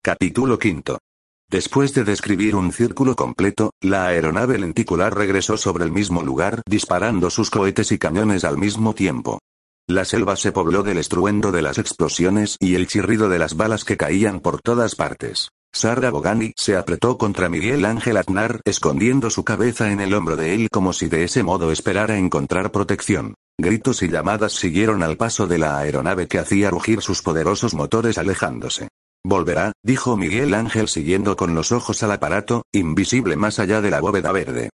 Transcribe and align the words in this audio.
Capítulo 0.00 0.60
quinto. 0.60 0.98
Después 1.50 1.92
de 1.92 2.04
describir 2.04 2.54
un 2.54 2.72
círculo 2.72 3.16
completo, 3.16 3.72
la 3.80 4.06
aeronave 4.06 4.56
lenticular 4.56 5.14
regresó 5.14 5.56
sobre 5.56 5.84
el 5.84 5.90
mismo 5.90 6.22
lugar, 6.22 6.62
disparando 6.66 7.30
sus 7.30 7.50
cohetes 7.50 7.90
y 7.90 7.98
cañones 7.98 8.44
al 8.44 8.58
mismo 8.58 8.94
tiempo. 8.94 9.40
La 9.88 10.04
selva 10.04 10.36
se 10.36 10.52
pobló 10.52 10.84
del 10.84 10.98
estruendo 10.98 11.50
de 11.50 11.62
las 11.62 11.78
explosiones 11.78 12.56
y 12.60 12.76
el 12.76 12.86
chirrido 12.86 13.28
de 13.28 13.40
las 13.40 13.56
balas 13.56 13.84
que 13.84 13.96
caían 13.96 14.38
por 14.38 14.60
todas 14.62 14.94
partes. 14.94 15.48
Sarah 15.72 16.10
Bogani 16.10 16.52
se 16.56 16.76
apretó 16.76 17.18
contra 17.18 17.48
Miguel 17.48 17.84
Ángel 17.84 18.18
Aznar, 18.18 18.60
escondiendo 18.64 19.30
su 19.30 19.42
cabeza 19.44 19.90
en 19.90 20.00
el 20.00 20.14
hombro 20.14 20.36
de 20.36 20.54
él 20.54 20.68
como 20.70 20.92
si 20.92 21.08
de 21.08 21.24
ese 21.24 21.42
modo 21.42 21.72
esperara 21.72 22.16
encontrar 22.18 22.70
protección. 22.70 23.34
Gritos 23.58 24.02
y 24.02 24.08
llamadas 24.08 24.52
siguieron 24.52 25.02
al 25.02 25.16
paso 25.16 25.48
de 25.48 25.58
la 25.58 25.76
aeronave 25.78 26.28
que 26.28 26.38
hacía 26.38 26.70
rugir 26.70 27.02
sus 27.02 27.20
poderosos 27.20 27.74
motores 27.74 28.16
alejándose. 28.16 28.88
Volverá, 29.28 29.72
dijo 29.84 30.16
Miguel 30.16 30.54
Ángel 30.54 30.88
siguiendo 30.88 31.36
con 31.36 31.54
los 31.54 31.70
ojos 31.70 32.02
al 32.02 32.12
aparato, 32.12 32.62
invisible 32.72 33.36
más 33.36 33.58
allá 33.58 33.82
de 33.82 33.90
la 33.90 34.00
bóveda 34.00 34.32
verde. 34.32 34.70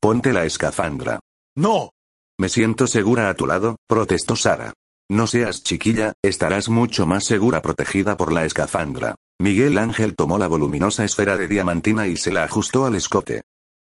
Ponte 0.00 0.32
la 0.32 0.46
escafandra. 0.46 1.20
No. 1.54 1.90
Me 2.40 2.48
siento 2.48 2.86
segura 2.86 3.28
a 3.28 3.34
tu 3.34 3.46
lado, 3.46 3.76
protestó 3.86 4.34
Sara. 4.34 4.72
No 5.10 5.26
seas 5.26 5.62
chiquilla, 5.62 6.14
estarás 6.24 6.70
mucho 6.70 7.04
más 7.04 7.24
segura 7.24 7.60
protegida 7.60 8.16
por 8.16 8.32
la 8.32 8.46
escafandra. 8.46 9.14
Miguel 9.38 9.76
Ángel 9.76 10.16
tomó 10.16 10.38
la 10.38 10.48
voluminosa 10.48 11.04
esfera 11.04 11.36
de 11.36 11.46
diamantina 11.46 12.06
y 12.06 12.16
se 12.16 12.32
la 12.32 12.44
ajustó 12.44 12.86
al 12.86 12.94
escote. 12.94 13.42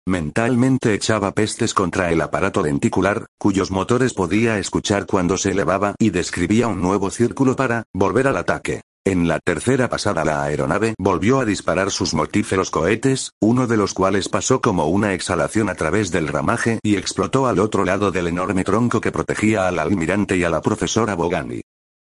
Mentalmente 0.08 0.94
echaba 0.94 1.32
pestes 1.32 1.74
contra 1.74 2.10
el 2.10 2.22
aparato 2.22 2.62
lenticular, 2.62 3.26
cuyos 3.38 3.70
motores 3.70 4.14
podía 4.14 4.58
escuchar 4.58 5.04
cuando 5.04 5.36
se 5.36 5.50
elevaba 5.50 5.94
y 5.98 6.08
describía 6.08 6.66
un 6.66 6.80
nuevo 6.80 7.10
círculo 7.10 7.56
para 7.56 7.84
volver 7.92 8.28
al 8.28 8.38
ataque. 8.38 8.80
En 9.06 9.28
la 9.28 9.38
tercera 9.38 9.90
pasada 9.90 10.24
la 10.24 10.42
aeronave 10.44 10.94
volvió 10.98 11.38
a 11.38 11.44
disparar 11.44 11.90
sus 11.90 12.14
mortíferos 12.14 12.70
cohetes, 12.70 13.32
uno 13.38 13.66
de 13.66 13.76
los 13.76 13.92
cuales 13.92 14.30
pasó 14.30 14.62
como 14.62 14.86
una 14.86 15.12
exhalación 15.12 15.68
a 15.68 15.74
través 15.74 16.10
del 16.10 16.26
ramaje 16.26 16.78
y 16.82 16.96
explotó 16.96 17.46
al 17.46 17.58
otro 17.58 17.84
lado 17.84 18.10
del 18.10 18.28
enorme 18.28 18.64
tronco 18.64 19.02
que 19.02 19.12
protegía 19.12 19.68
al 19.68 19.78
almirante 19.78 20.38
y 20.38 20.44
a 20.44 20.48
la 20.48 20.62
profesora 20.62 21.16
Bogani. 21.16 21.60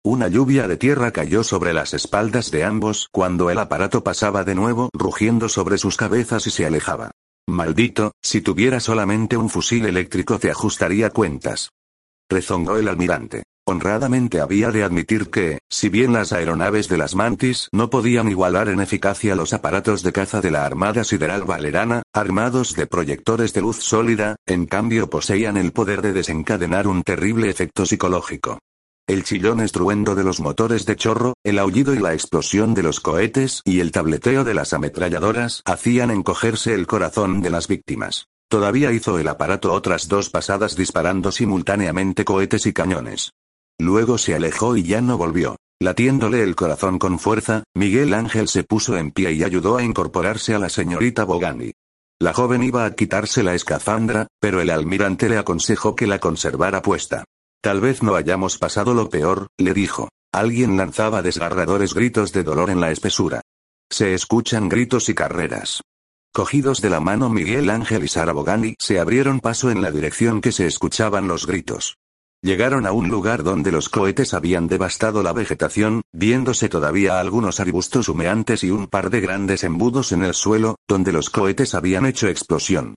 Una 0.04 0.26
lluvia 0.26 0.66
de 0.66 0.76
tierra 0.76 1.12
cayó 1.12 1.44
sobre 1.44 1.72
las 1.72 1.94
espaldas 1.94 2.50
de 2.50 2.64
ambos 2.64 3.06
cuando 3.12 3.48
el 3.50 3.58
aparato 3.58 4.02
pasaba 4.02 4.42
de 4.42 4.56
nuevo 4.56 4.90
rugiendo 4.92 5.48
sobre 5.48 5.78
sus 5.78 5.96
cabezas 5.96 6.48
y 6.48 6.50
se 6.50 6.66
alejaba. 6.66 7.12
Maldito, 7.46 8.10
si 8.20 8.40
tuviera 8.40 8.80
solamente 8.80 9.36
un 9.36 9.50
fusil 9.50 9.86
eléctrico 9.86 10.40
te 10.40 10.50
ajustaría 10.50 11.10
cuentas. 11.10 11.70
Rezongó 12.28 12.76
el 12.76 12.88
almirante. 12.88 13.44
Honradamente 13.70 14.40
había 14.40 14.70
de 14.70 14.82
admitir 14.82 15.28
que, 15.28 15.58
si 15.68 15.90
bien 15.90 16.14
las 16.14 16.32
aeronaves 16.32 16.88
de 16.88 16.96
las 16.96 17.14
Mantis 17.14 17.68
no 17.70 17.90
podían 17.90 18.30
igualar 18.30 18.70
en 18.70 18.80
eficacia 18.80 19.36
los 19.36 19.52
aparatos 19.52 20.02
de 20.02 20.10
caza 20.10 20.40
de 20.40 20.50
la 20.50 20.64
Armada 20.64 21.04
Sideral 21.04 21.44
Valerana, 21.44 22.00
armados 22.14 22.74
de 22.74 22.86
proyectores 22.86 23.52
de 23.52 23.60
luz 23.60 23.76
sólida, 23.76 24.36
en 24.46 24.64
cambio 24.64 25.10
poseían 25.10 25.58
el 25.58 25.72
poder 25.72 26.00
de 26.00 26.14
desencadenar 26.14 26.86
un 26.86 27.02
terrible 27.02 27.50
efecto 27.50 27.84
psicológico. 27.84 28.58
El 29.06 29.22
chillón 29.24 29.60
estruendo 29.60 30.14
de 30.14 30.24
los 30.24 30.40
motores 30.40 30.86
de 30.86 30.96
chorro, 30.96 31.34
el 31.44 31.58
aullido 31.58 31.92
y 31.92 31.98
la 31.98 32.14
explosión 32.14 32.72
de 32.72 32.84
los 32.84 33.00
cohetes 33.00 33.60
y 33.66 33.80
el 33.80 33.92
tableteo 33.92 34.44
de 34.44 34.54
las 34.54 34.72
ametralladoras 34.72 35.60
hacían 35.66 36.10
encogerse 36.10 36.72
el 36.72 36.86
corazón 36.86 37.42
de 37.42 37.50
las 37.50 37.68
víctimas. 37.68 38.28
Todavía 38.48 38.92
hizo 38.92 39.18
el 39.18 39.28
aparato 39.28 39.74
otras 39.74 40.08
dos 40.08 40.30
pasadas 40.30 40.74
disparando 40.74 41.30
simultáneamente 41.32 42.24
cohetes 42.24 42.64
y 42.64 42.72
cañones. 42.72 43.32
Luego 43.78 44.18
se 44.18 44.34
alejó 44.34 44.76
y 44.76 44.82
ya 44.82 45.00
no 45.00 45.16
volvió. 45.16 45.56
Latiéndole 45.80 46.42
el 46.42 46.56
corazón 46.56 46.98
con 46.98 47.20
fuerza, 47.20 47.62
Miguel 47.74 48.12
Ángel 48.12 48.48
se 48.48 48.64
puso 48.64 48.96
en 48.96 49.12
pie 49.12 49.32
y 49.32 49.44
ayudó 49.44 49.76
a 49.76 49.84
incorporarse 49.84 50.54
a 50.54 50.58
la 50.58 50.68
señorita 50.68 51.24
Bogani. 51.24 51.72
La 52.20 52.32
joven 52.32 52.64
iba 52.64 52.84
a 52.84 52.94
quitarse 52.94 53.44
la 53.44 53.54
escafandra, 53.54 54.26
pero 54.40 54.60
el 54.60 54.70
almirante 54.70 55.28
le 55.28 55.38
aconsejó 55.38 55.94
que 55.94 56.08
la 56.08 56.18
conservara 56.18 56.82
puesta. 56.82 57.24
Tal 57.62 57.80
vez 57.80 58.02
no 58.02 58.16
hayamos 58.16 58.58
pasado 58.58 58.92
lo 58.92 59.08
peor, 59.08 59.46
le 59.56 59.72
dijo. 59.72 60.08
Alguien 60.32 60.76
lanzaba 60.76 61.22
desgarradores 61.22 61.94
gritos 61.94 62.32
de 62.32 62.42
dolor 62.42 62.70
en 62.70 62.80
la 62.80 62.90
espesura. 62.90 63.40
Se 63.88 64.14
escuchan 64.14 64.68
gritos 64.68 65.08
y 65.08 65.14
carreras. 65.14 65.82
Cogidos 66.34 66.80
de 66.80 66.90
la 66.90 67.00
mano 67.00 67.30
Miguel 67.30 67.70
Ángel 67.70 68.04
y 68.04 68.08
Sara 68.08 68.32
Bogani 68.32 68.74
se 68.78 68.98
abrieron 68.98 69.38
paso 69.40 69.70
en 69.70 69.80
la 69.80 69.92
dirección 69.92 70.40
que 70.40 70.52
se 70.52 70.66
escuchaban 70.66 71.28
los 71.28 71.46
gritos. 71.46 71.96
Llegaron 72.40 72.86
a 72.86 72.92
un 72.92 73.08
lugar 73.08 73.42
donde 73.42 73.72
los 73.72 73.88
cohetes 73.88 74.32
habían 74.32 74.68
devastado 74.68 75.24
la 75.24 75.32
vegetación, 75.32 76.02
viéndose 76.12 76.68
todavía 76.68 77.18
algunos 77.18 77.58
arbustos 77.58 78.08
humeantes 78.08 78.62
y 78.62 78.70
un 78.70 78.86
par 78.86 79.10
de 79.10 79.20
grandes 79.20 79.64
embudos 79.64 80.12
en 80.12 80.22
el 80.22 80.34
suelo, 80.34 80.76
donde 80.86 81.10
los 81.10 81.30
cohetes 81.30 81.74
habían 81.74 82.06
hecho 82.06 82.28
explosión. 82.28 82.94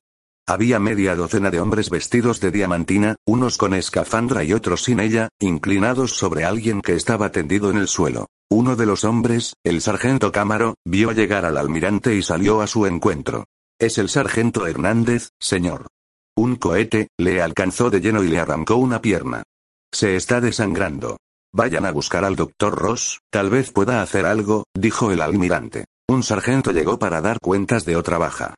Había 0.47 0.79
media 0.79 1.15
docena 1.15 1.49
de 1.49 1.59
hombres 1.59 1.89
vestidos 1.89 2.39
de 2.39 2.51
diamantina, 2.51 3.15
unos 3.25 3.57
con 3.57 3.73
escafandra 3.73 4.43
y 4.43 4.53
otros 4.53 4.83
sin 4.83 4.99
ella, 4.99 5.29
inclinados 5.39 6.11
sobre 6.11 6.45
alguien 6.45 6.81
que 6.81 6.93
estaba 6.93 7.31
tendido 7.31 7.71
en 7.71 7.77
el 7.77 7.87
suelo. 7.87 8.27
Uno 8.49 8.75
de 8.75 8.85
los 8.85 9.05
hombres, 9.05 9.53
el 9.63 9.81
sargento 9.81 10.31
Cámaro, 10.31 10.75
vio 10.85 11.13
llegar 11.13 11.45
al 11.45 11.57
almirante 11.57 12.15
y 12.15 12.21
salió 12.21 12.61
a 12.61 12.67
su 12.67 12.85
encuentro. 12.85 13.45
Es 13.79 13.97
el 13.97 14.09
sargento 14.09 14.67
Hernández, 14.67 15.29
señor. 15.39 15.87
Un 16.37 16.55
cohete, 16.55 17.09
le 17.17 17.41
alcanzó 17.41 17.89
de 17.89 17.99
lleno 17.99 18.23
y 18.23 18.29
le 18.29 18.39
arrancó 18.39 18.75
una 18.75 19.01
pierna. 19.01 19.43
Se 19.93 20.15
está 20.15 20.39
desangrando. 20.39 21.17
Vayan 21.53 21.85
a 21.85 21.91
buscar 21.91 22.23
al 22.23 22.37
doctor 22.37 22.75
Ross, 22.75 23.19
tal 23.29 23.49
vez 23.49 23.71
pueda 23.71 24.01
hacer 24.01 24.25
algo, 24.25 24.63
dijo 24.73 25.11
el 25.11 25.21
almirante. 25.21 25.85
Un 26.07 26.23
sargento 26.23 26.71
llegó 26.71 26.97
para 26.97 27.21
dar 27.21 27.39
cuentas 27.41 27.83
de 27.85 27.97
otra 27.97 28.17
baja. 28.17 28.55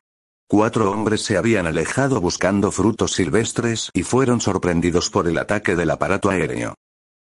Cuatro 0.48 0.90
hombres 0.90 1.22
se 1.22 1.36
habían 1.36 1.66
alejado 1.66 2.20
buscando 2.20 2.70
frutos 2.70 3.12
silvestres 3.12 3.90
y 3.92 4.02
fueron 4.02 4.40
sorprendidos 4.40 5.10
por 5.10 5.26
el 5.26 5.38
ataque 5.38 5.74
del 5.74 5.90
aparato 5.90 6.30
aéreo. 6.30 6.74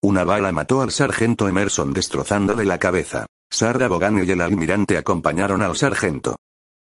Una 0.03 0.23
bala 0.23 0.51
mató 0.51 0.81
al 0.81 0.91
sargento 0.91 1.47
Emerson 1.47 1.93
destrozándole 1.93 2.65
la 2.65 2.77
cabeza. 2.77 3.25
Sarah 3.49 3.87
Bogan 3.87 4.23
y 4.23 4.29
el 4.29 4.41
almirante 4.41 4.97
acompañaron 4.97 5.61
al 5.61 5.75
sargento. 5.77 6.35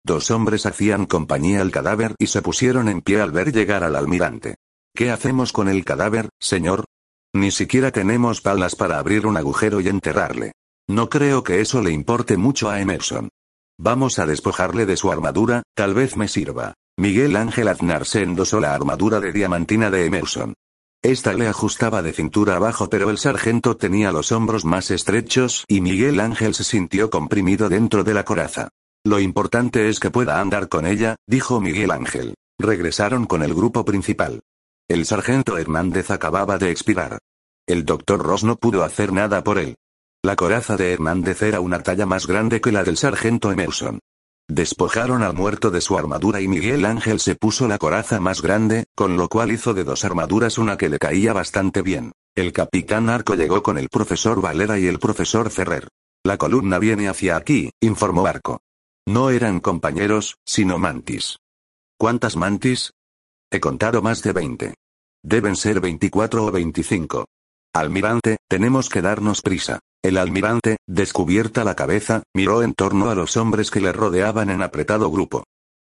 Dos 0.05 0.33
hombres 0.33 0.67
hacían 0.67 1.07
compañía 1.07 1.61
al 1.61 1.71
cadáver 1.71 2.15
y 2.19 2.27
se 2.27 2.43
pusieron 2.43 2.89
en 2.89 3.03
pie 3.03 3.21
al 3.21 3.31
ver 3.31 3.53
llegar 3.53 3.85
al 3.85 3.95
almirante. 3.95 4.57
¿Qué 4.95 5.11
hacemos 5.11 5.53
con 5.53 5.69
el 5.69 5.85
cadáver, 5.85 6.29
señor? 6.41 6.85
Ni 7.33 7.51
siquiera 7.51 7.93
tenemos 7.93 8.41
palas 8.41 8.75
para 8.75 8.99
abrir 8.99 9.27
un 9.27 9.37
agujero 9.37 9.81
y 9.81 9.89
enterrarle. 9.89 10.53
No 10.89 11.09
creo 11.09 11.45
que 11.45 11.61
eso 11.61 11.81
le 11.81 11.93
importe 11.93 12.37
mucho 12.37 12.69
a 12.69 12.81
Emerson. 12.81 13.29
Vamos 13.79 14.19
a 14.19 14.27
despojarle 14.27 14.87
de 14.87 14.97
su 14.97 15.11
armadura, 15.11 15.62
tal 15.75 15.95
vez 15.95 16.17
me 16.17 16.29
sirva. 16.29 16.75
Miguel 16.99 17.37
Ángel 17.37 17.69
Aznar 17.69 18.05
se 18.05 18.23
endosó 18.23 18.61
la 18.61 18.75
armadura 18.75 19.21
de 19.21 19.33
diamantina 19.33 19.91
de 19.91 20.05
Emerson. 20.05 20.55
Esta 21.01 21.33
le 21.33 21.49
ajustaba 21.49 22.03
de 22.03 22.12
cintura 22.12 22.57
abajo 22.57 22.91
pero 22.91 23.09
el 23.09 23.19
sargento 23.19 23.77
tenía 23.77 24.12
los 24.12 24.31
hombros 24.31 24.65
más 24.65 24.91
estrechos 24.91 25.65
y 25.69 25.81
Miguel 25.81 26.21
Ángel 26.21 26.55
se 26.55 26.65
sintió 26.65 27.09
comprimido 27.09 27.69
dentro 27.69 28.05
de 28.05 28.15
la 28.15 28.25
coraza. 28.25 28.69
Lo 29.05 29.19
importante 29.19 29.88
es 29.88 29.99
que 29.99 30.12
pueda 30.12 30.41
andar 30.41 30.69
con 30.69 30.87
ella, 30.87 31.17
dijo 31.26 31.61
Miguel 31.61 31.91
Ángel. 31.91 32.35
Regresaron 32.59 33.26
con 33.26 33.43
el 33.43 33.53
grupo 33.53 33.85
principal. 33.85 34.41
El 34.88 35.06
sargento 35.06 35.59
Hernández 35.59 36.11
acababa 36.12 36.56
de 36.56 36.71
expirar. 36.71 37.19
El 37.67 37.85
doctor 37.85 38.23
Ross 38.23 38.44
no 38.44 38.56
pudo 38.56 38.85
hacer 38.85 39.12
nada 39.12 39.43
por 39.43 39.59
él. 39.59 39.75
La 40.23 40.37
coraza 40.37 40.76
de 40.76 40.93
Hernández 40.93 41.43
era 41.43 41.59
una 41.59 41.82
talla 41.82 42.06
más 42.06 42.29
grande 42.29 42.61
que 42.61 42.71
la 42.71 42.85
del 42.85 42.97
sargento 42.97 43.50
Emerson. 43.50 43.99
Despojaron 44.49 45.23
al 45.23 45.35
muerto 45.35 45.73
de 45.73 45.81
su 45.81 45.99
armadura 45.99 46.41
y 46.41 46.47
Miguel 46.47 46.85
Ángel 46.85 47.19
se 47.19 47.35
puso 47.35 47.67
la 47.67 47.79
coraza 47.79 48.21
más 48.21 48.41
grande, 48.41 48.85
con 48.94 49.17
lo 49.17 49.29
cual 49.29 49.50
hizo 49.50 49.75
de 49.75 49.82
dos 49.82 50.05
armaduras 50.05 50.59
una 50.59 50.76
que 50.76 50.88
le 50.88 50.99
caía 50.99 51.32
bastante 51.32 51.82
bien. 51.82 52.12
El 52.37 52.53
capitán 52.53 53.09
Arco 53.09 53.35
llegó 53.35 53.65
con 53.65 53.79
el 53.79 53.88
profesor 53.88 54.41
Valera 54.41 54.79
y 54.79 54.87
el 54.87 55.00
profesor 55.00 55.50
Ferrer. 55.50 55.88
La 56.25 56.38
columna 56.38 56.79
viene 56.79 57.09
hacia 57.09 57.37
aquí, 57.37 57.71
informó 57.81 58.26
Arco. 58.26 58.61
No 59.06 59.31
eran 59.31 59.58
compañeros, 59.58 60.37
sino 60.46 60.78
mantis. 60.78 61.38
¿Cuántas 61.99 62.37
mantis? 62.37 62.93
He 63.50 63.58
contado 63.58 64.00
más 64.00 64.22
de 64.22 64.32
20. 64.32 64.75
Deben 65.25 65.56
ser 65.56 65.81
24 65.81 66.44
o 66.44 66.52
25. 66.52 67.26
Almirante, 67.75 68.37
tenemos 68.49 68.88
que 68.88 69.02
darnos 69.02 69.43
prisa. 69.43 69.81
El 70.02 70.19
almirante, 70.19 70.76
descubierta 70.87 71.64
la 71.64 71.75
cabeza, 71.75 72.22
miró 72.34 72.62
en 72.62 72.75
torno 72.75 73.10
a 73.10 73.14
los 73.14 73.37
hombres 73.37 73.70
que 73.70 73.81
le 73.81 73.93
rodeaban 73.93 74.50
en 74.50 74.62
apretado 74.62 75.10
grupo. 75.10 75.44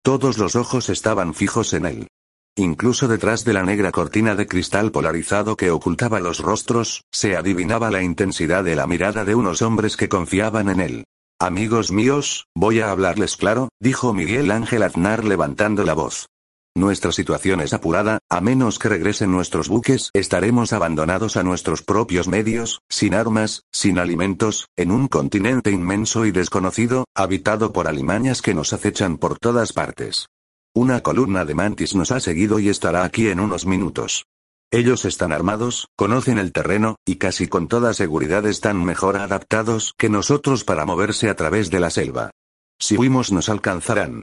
Todos 0.04 0.38
los 0.38 0.56
ojos 0.56 0.90
estaban 0.90 1.34
fijos 1.34 1.74
en 1.74 1.86
él. 1.86 2.08
Incluso 2.56 3.08
detrás 3.08 3.44
de 3.44 3.54
la 3.54 3.64
negra 3.64 3.92
cortina 3.92 4.36
de 4.36 4.48
cristal 4.48 4.92
polarizado 4.92 5.56
que 5.56 5.72
ocultaba 5.72 6.20
los 6.20 6.40
rostros, 6.40 7.04
se 7.12 7.36
adivinaba 7.36 7.92
la 7.92 8.04
intensidad 8.04 8.64
de 8.64 8.76
la 8.76 8.88
mirada 8.88 9.26
de 9.26 9.36
unos 9.36 9.62
hombres 9.62 9.98
que 9.98 10.10
confiaban 10.10 10.70
en 10.70 10.80
él. 10.80 11.04
Amigos 11.42 11.92
míos, 11.92 12.46
voy 12.54 12.82
a 12.82 12.92
hablarles 12.92 13.36
claro, 13.36 13.70
dijo 13.80 14.14
Miguel 14.14 14.52
Ángel 14.52 14.84
Aznar 14.84 15.26
levantando 15.26 15.84
la 15.84 15.96
voz. 15.96 16.28
Nuestra 16.76 17.12
situación 17.12 17.62
es 17.62 17.74
apurada, 17.74 18.20
a 18.30 18.42
menos 18.42 18.78
que 18.78 18.90
regresen 18.90 19.32
nuestros 19.32 19.68
buques, 19.68 20.12
estaremos 20.14 20.72
abandonados 20.72 21.38
a 21.38 21.44
nuestros 21.44 21.82
propios 21.82 22.28
medios, 22.28 22.82
sin 22.90 23.16
armas, 23.16 23.64
sin 23.72 23.98
alimentos, 23.98 24.68
en 24.78 24.92
un 24.92 25.08
continente 25.08 25.72
inmenso 25.72 26.28
y 26.28 26.32
desconocido, 26.32 27.06
habitado 27.16 27.74
por 27.74 27.88
alimañas 27.88 28.44
que 28.44 28.54
nos 28.54 28.72
acechan 28.72 29.18
por 29.18 29.40
todas 29.40 29.74
partes. 29.74 30.28
Una 30.76 31.02
columna 31.02 31.44
de 31.44 31.56
mantis 31.56 31.96
nos 31.96 32.12
ha 32.12 32.20
seguido 32.20 32.60
y 32.60 32.70
estará 32.70 33.04
aquí 33.04 33.30
en 33.30 33.40
unos 33.40 33.66
minutos. 33.66 34.26
Ellos 34.74 35.04
están 35.04 35.34
armados, 35.34 35.90
conocen 35.98 36.38
el 36.38 36.54
terreno, 36.54 36.96
y 37.06 37.18
casi 37.18 37.50
con 37.50 37.68
toda 37.68 37.94
seguridad 37.94 38.46
están 38.46 38.82
mejor 38.86 39.18
adaptados 39.18 39.94
que 39.98 40.08
nosotros 40.08 40.64
para 40.64 40.86
moverse 40.86 41.30
a 41.30 41.36
través 41.36 41.70
de 41.70 41.82
la 41.82 41.90
selva. 41.90 42.32
Si 42.80 42.96
huimos 42.96 43.34
nos 43.34 43.50
alcanzarán. 43.50 44.22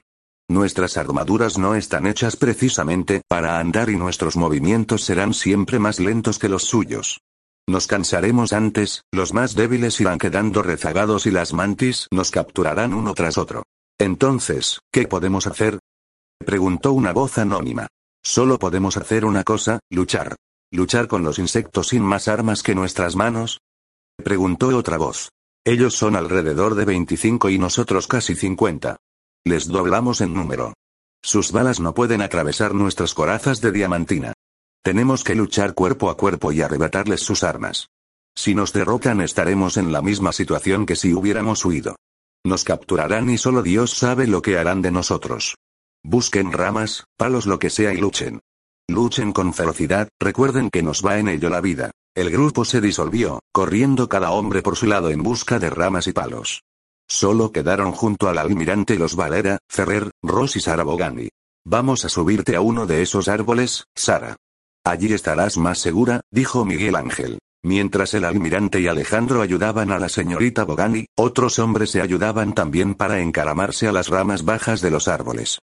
Nuestras 0.49 0.97
armaduras 0.97 1.59
no 1.59 1.75
están 1.75 2.07
hechas 2.07 2.35
precisamente 2.35 3.21
para 3.27 3.59
andar 3.59 3.91
y 3.91 3.95
nuestros 3.95 4.37
movimientos 4.37 5.03
serán 5.03 5.35
siempre 5.35 5.77
más 5.77 5.99
lentos 5.99 6.39
que 6.39 6.49
los 6.49 6.63
suyos. 6.63 7.19
Nos 7.67 7.85
cansaremos 7.85 8.51
antes, 8.51 9.03
los 9.11 9.35
más 9.35 9.53
débiles 9.53 10.01
irán 10.01 10.17
quedando 10.17 10.63
rezagados 10.63 11.27
y 11.27 11.31
las 11.31 11.53
mantis 11.53 12.07
nos 12.09 12.31
capturarán 12.31 12.95
uno 12.95 13.13
tras 13.13 13.37
otro. 13.37 13.61
Entonces, 13.99 14.79
¿qué 14.91 15.07
podemos 15.07 15.45
hacer? 15.45 15.77
Preguntó 16.43 16.93
una 16.93 17.13
voz 17.13 17.37
anónima. 17.37 17.87
Solo 18.23 18.59
podemos 18.59 18.97
hacer 18.97 19.25
una 19.25 19.43
cosa, 19.43 19.79
luchar. 19.89 20.35
¿Luchar 20.71 21.07
con 21.07 21.23
los 21.23 21.39
insectos 21.39 21.87
sin 21.89 22.03
más 22.03 22.27
armas 22.27 22.61
que 22.61 22.75
nuestras 22.75 23.15
manos? 23.15 23.59
Preguntó 24.23 24.67
otra 24.77 24.97
voz. 24.97 25.29
Ellos 25.65 25.95
son 25.95 26.15
alrededor 26.15 26.75
de 26.75 26.85
25 26.85 27.49
y 27.49 27.57
nosotros 27.57 28.07
casi 28.07 28.35
50. 28.35 28.97
Les 29.45 29.67
doblamos 29.67 30.21
en 30.21 30.33
número. 30.33 30.73
Sus 31.23 31.51
balas 31.51 31.79
no 31.79 31.93
pueden 31.93 32.21
atravesar 32.21 32.73
nuestras 32.73 33.13
corazas 33.13 33.61
de 33.61 33.71
diamantina. 33.71 34.33
Tenemos 34.83 35.23
que 35.23 35.35
luchar 35.35 35.73
cuerpo 35.73 36.09
a 36.09 36.17
cuerpo 36.17 36.51
y 36.51 36.61
arrebatarles 36.61 37.21
sus 37.21 37.43
armas. 37.43 37.87
Si 38.35 38.55
nos 38.55 38.71
derrotan 38.71 39.21
estaremos 39.21 39.77
en 39.77 39.91
la 39.91 40.01
misma 40.01 40.31
situación 40.31 40.85
que 40.85 40.95
si 40.95 41.13
hubiéramos 41.13 41.65
huido. 41.65 41.95
Nos 42.45 42.63
capturarán 42.63 43.29
y 43.29 43.37
solo 43.37 43.61
Dios 43.63 43.91
sabe 43.91 44.27
lo 44.27 44.41
que 44.41 44.57
harán 44.57 44.81
de 44.81 44.91
nosotros. 44.91 45.55
Busquen 46.03 46.51
ramas, 46.51 47.05
palos, 47.17 47.45
lo 47.45 47.59
que 47.59 47.69
sea 47.69 47.93
y 47.93 47.97
luchen. 47.97 48.39
Luchen 48.87 49.33
con 49.33 49.53
ferocidad, 49.53 50.09
recuerden 50.19 50.69
que 50.69 50.81
nos 50.81 51.05
va 51.05 51.19
en 51.19 51.27
ello 51.27 51.49
la 51.49 51.61
vida. 51.61 51.91
El 52.15 52.31
grupo 52.31 52.65
se 52.65 52.81
disolvió, 52.81 53.39
corriendo 53.51 54.09
cada 54.09 54.31
hombre 54.31 54.61
por 54.61 54.75
su 54.75 54.87
lado 54.87 55.09
en 55.09 55.21
busca 55.21 55.59
de 55.59 55.69
ramas 55.69 56.07
y 56.07 56.13
palos. 56.13 56.63
Solo 57.07 57.51
quedaron 57.51 57.91
junto 57.91 58.29
al 58.29 58.37
almirante 58.37 58.97
los 58.97 59.15
Valera, 59.15 59.59
Ferrer, 59.69 60.11
Ross 60.23 60.55
y 60.55 60.59
Sara 60.59 60.83
Bogani. 60.83 61.29
Vamos 61.65 62.05
a 62.05 62.09
subirte 62.09 62.55
a 62.55 62.61
uno 62.61 62.87
de 62.87 63.01
esos 63.01 63.27
árboles, 63.27 63.85
Sara. 63.95 64.37
Allí 64.85 65.13
estarás 65.13 65.57
más 65.57 65.79
segura, 65.79 66.21
dijo 66.31 66.65
Miguel 66.65 66.95
Ángel. 66.95 67.39
Mientras 67.63 68.13
el 68.13 68.25
almirante 68.25 68.79
y 68.79 68.87
Alejandro 68.87 69.41
ayudaban 69.41 69.91
a 69.91 69.99
la 69.99 70.07
señorita 70.07 70.63
Bogani, 70.63 71.05
otros 71.17 71.59
hombres 71.59 71.91
se 71.91 72.01
ayudaban 72.01 72.53
también 72.53 72.95
para 72.95 73.19
encaramarse 73.19 73.87
a 73.87 73.91
las 73.91 74.07
ramas 74.07 74.45
bajas 74.45 74.81
de 74.81 74.91
los 74.91 75.07
árboles. 75.07 75.59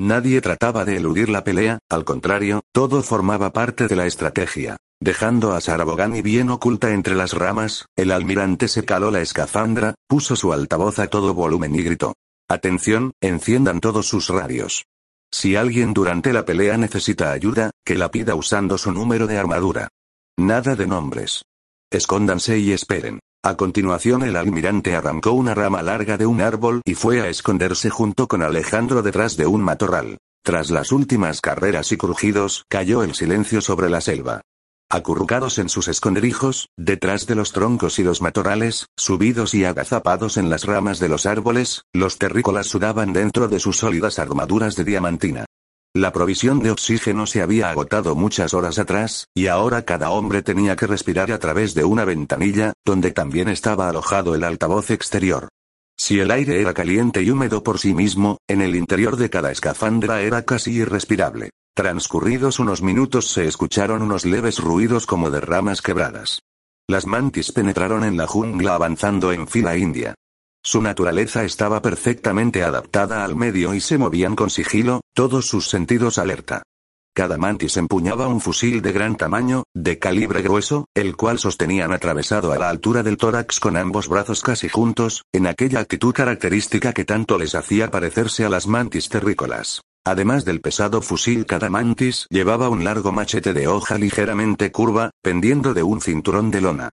Nadie 0.00 0.40
trataba 0.40 0.86
de 0.86 0.96
eludir 0.96 1.28
la 1.28 1.44
pelea, 1.44 1.78
al 1.90 2.06
contrario, 2.06 2.62
todo 2.72 3.02
formaba 3.02 3.52
parte 3.52 3.86
de 3.86 3.96
la 3.96 4.06
estrategia. 4.06 4.78
Dejando 4.98 5.52
a 5.52 5.60
Sarabogani 5.60 6.22
bien 6.22 6.48
oculta 6.48 6.94
entre 6.94 7.14
las 7.14 7.34
ramas, 7.34 7.84
el 7.96 8.10
almirante 8.10 8.66
se 8.68 8.86
caló 8.86 9.10
la 9.10 9.20
escafandra, 9.20 9.94
puso 10.08 10.36
su 10.36 10.54
altavoz 10.54 11.00
a 11.00 11.08
todo 11.08 11.34
volumen 11.34 11.74
y 11.74 11.82
gritó. 11.82 12.14
Atención, 12.48 13.12
enciendan 13.20 13.80
todos 13.80 14.06
sus 14.06 14.28
radios. 14.28 14.86
Si 15.30 15.54
alguien 15.54 15.92
durante 15.92 16.32
la 16.32 16.46
pelea 16.46 16.78
necesita 16.78 17.32
ayuda, 17.32 17.70
que 17.84 17.94
la 17.94 18.10
pida 18.10 18.34
usando 18.34 18.78
su 18.78 18.92
número 18.92 19.26
de 19.26 19.36
armadura. 19.36 19.88
Nada 20.38 20.76
de 20.76 20.86
nombres. 20.86 21.42
Escóndanse 21.90 22.58
y 22.58 22.72
esperen. 22.72 23.20
A 23.42 23.56
continuación 23.56 24.22
el 24.22 24.36
almirante 24.36 24.94
arrancó 24.94 25.32
una 25.32 25.54
rama 25.54 25.82
larga 25.82 26.18
de 26.18 26.26
un 26.26 26.42
árbol 26.42 26.82
y 26.84 26.94
fue 26.94 27.22
a 27.22 27.28
esconderse 27.28 27.88
junto 27.88 28.28
con 28.28 28.42
Alejandro 28.42 29.00
detrás 29.00 29.38
de 29.38 29.46
un 29.46 29.62
matorral. 29.62 30.18
Tras 30.44 30.70
las 30.70 30.92
últimas 30.92 31.40
carreras 31.40 31.90
y 31.90 31.96
crujidos, 31.96 32.66
cayó 32.68 33.02
el 33.02 33.14
silencio 33.14 33.62
sobre 33.62 33.88
la 33.88 34.02
selva. 34.02 34.42
Acurrucados 34.90 35.58
en 35.58 35.70
sus 35.70 35.88
esconderijos, 35.88 36.68
detrás 36.76 37.26
de 37.26 37.34
los 37.34 37.52
troncos 37.52 37.98
y 37.98 38.02
los 38.02 38.20
matorrales, 38.20 38.88
subidos 38.94 39.54
y 39.54 39.64
agazapados 39.64 40.36
en 40.36 40.50
las 40.50 40.64
ramas 40.64 40.98
de 40.98 41.08
los 41.08 41.24
árboles, 41.24 41.84
los 41.94 42.18
terrícolas 42.18 42.66
sudaban 42.66 43.14
dentro 43.14 43.48
de 43.48 43.58
sus 43.58 43.78
sólidas 43.78 44.18
armaduras 44.18 44.76
de 44.76 44.84
diamantina. 44.84 45.46
La 45.94 46.12
provisión 46.12 46.60
de 46.60 46.70
oxígeno 46.70 47.26
se 47.26 47.42
había 47.42 47.68
agotado 47.68 48.14
muchas 48.14 48.54
horas 48.54 48.78
atrás, 48.78 49.26
y 49.34 49.48
ahora 49.48 49.82
cada 49.82 50.10
hombre 50.10 50.40
tenía 50.40 50.76
que 50.76 50.86
respirar 50.86 51.32
a 51.32 51.40
través 51.40 51.74
de 51.74 51.82
una 51.82 52.04
ventanilla, 52.04 52.74
donde 52.84 53.10
también 53.10 53.48
estaba 53.48 53.88
alojado 53.88 54.36
el 54.36 54.44
altavoz 54.44 54.92
exterior. 54.92 55.48
Si 55.98 56.20
el 56.20 56.30
aire 56.30 56.60
era 56.60 56.74
caliente 56.74 57.22
y 57.22 57.30
húmedo 57.30 57.64
por 57.64 57.80
sí 57.80 57.92
mismo, 57.92 58.38
en 58.48 58.62
el 58.62 58.76
interior 58.76 59.16
de 59.16 59.30
cada 59.30 59.50
escafandra 59.50 60.20
era 60.22 60.44
casi 60.44 60.70
irrespirable. 60.70 61.50
Transcurridos 61.74 62.60
unos 62.60 62.82
minutos 62.82 63.32
se 63.32 63.46
escucharon 63.46 64.00
unos 64.02 64.24
leves 64.24 64.60
ruidos 64.60 65.06
como 65.06 65.28
de 65.28 65.40
ramas 65.40 65.82
quebradas. 65.82 66.38
Las 66.88 67.06
mantis 67.06 67.50
penetraron 67.50 68.04
en 68.04 68.16
la 68.16 68.28
jungla 68.28 68.76
avanzando 68.76 69.32
en 69.32 69.48
fila 69.48 69.76
india. 69.76 70.14
Su 70.62 70.82
naturaleza 70.82 71.44
estaba 71.44 71.80
perfectamente 71.80 72.62
adaptada 72.62 73.24
al 73.24 73.34
medio 73.34 73.74
y 73.74 73.80
se 73.80 73.96
movían 73.96 74.36
con 74.36 74.50
sigilo, 74.50 75.00
todos 75.14 75.46
sus 75.46 75.68
sentidos 75.68 76.18
alerta. 76.18 76.62
Cada 77.14 77.38
mantis 77.38 77.76
empuñaba 77.76 78.28
un 78.28 78.40
fusil 78.40 78.82
de 78.82 78.92
gran 78.92 79.16
tamaño, 79.16 79.64
de 79.74 79.98
calibre 79.98 80.42
grueso, 80.42 80.86
el 80.94 81.16
cual 81.16 81.38
sostenían 81.38 81.92
atravesado 81.92 82.52
a 82.52 82.58
la 82.58 82.68
altura 82.68 83.02
del 83.02 83.16
tórax 83.16 83.58
con 83.58 83.76
ambos 83.76 84.08
brazos 84.08 84.42
casi 84.42 84.68
juntos, 84.68 85.24
en 85.32 85.46
aquella 85.46 85.80
actitud 85.80 86.14
característica 86.14 86.92
que 86.92 87.04
tanto 87.04 87.36
les 87.36 87.54
hacía 87.54 87.90
parecerse 87.90 88.44
a 88.44 88.48
las 88.48 88.66
mantis 88.66 89.08
terrícolas. 89.08 89.80
Además 90.04 90.44
del 90.44 90.60
pesado 90.60 91.02
fusil 91.02 91.46
cada 91.46 91.68
mantis 91.68 92.26
llevaba 92.30 92.68
un 92.68 92.84
largo 92.84 93.12
machete 93.12 93.52
de 93.52 93.66
hoja 93.66 93.98
ligeramente 93.98 94.70
curva, 94.70 95.10
pendiendo 95.22 95.74
de 95.74 95.82
un 95.82 96.00
cinturón 96.00 96.50
de 96.50 96.60
lona. 96.60 96.90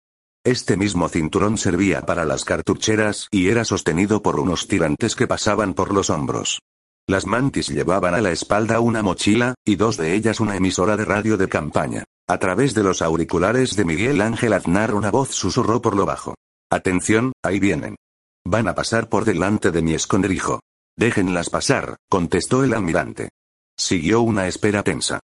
Este 0.46 0.76
mismo 0.76 1.08
cinturón 1.08 1.58
servía 1.58 2.02
para 2.02 2.24
las 2.24 2.44
cartucheras 2.44 3.26
y 3.32 3.48
era 3.48 3.64
sostenido 3.64 4.22
por 4.22 4.38
unos 4.38 4.68
tirantes 4.68 5.16
que 5.16 5.26
pasaban 5.26 5.74
por 5.74 5.92
los 5.92 6.08
hombros. 6.08 6.60
Las 7.08 7.26
mantis 7.26 7.66
llevaban 7.66 8.14
a 8.14 8.20
la 8.20 8.30
espalda 8.30 8.78
una 8.78 9.02
mochila, 9.02 9.56
y 9.64 9.74
dos 9.74 9.96
de 9.96 10.14
ellas 10.14 10.38
una 10.38 10.54
emisora 10.54 10.96
de 10.96 11.04
radio 11.04 11.36
de 11.36 11.48
campaña. 11.48 12.04
A 12.28 12.38
través 12.38 12.74
de 12.74 12.84
los 12.84 13.02
auriculares 13.02 13.74
de 13.74 13.84
Miguel 13.84 14.20
Ángel 14.20 14.52
Aznar 14.52 14.94
una 14.94 15.10
voz 15.10 15.30
susurró 15.30 15.82
por 15.82 15.96
lo 15.96 16.06
bajo. 16.06 16.36
Atención, 16.70 17.32
ahí 17.42 17.58
vienen. 17.58 17.96
Van 18.44 18.68
a 18.68 18.74
pasar 18.76 19.08
por 19.08 19.24
delante 19.24 19.72
de 19.72 19.82
mi 19.82 19.94
esconderijo. 19.94 20.60
Déjenlas 20.96 21.50
pasar, 21.50 21.96
contestó 22.08 22.62
el 22.62 22.72
almirante. 22.72 23.30
Siguió 23.76 24.20
una 24.20 24.46
espera 24.46 24.84
tensa. 24.84 25.18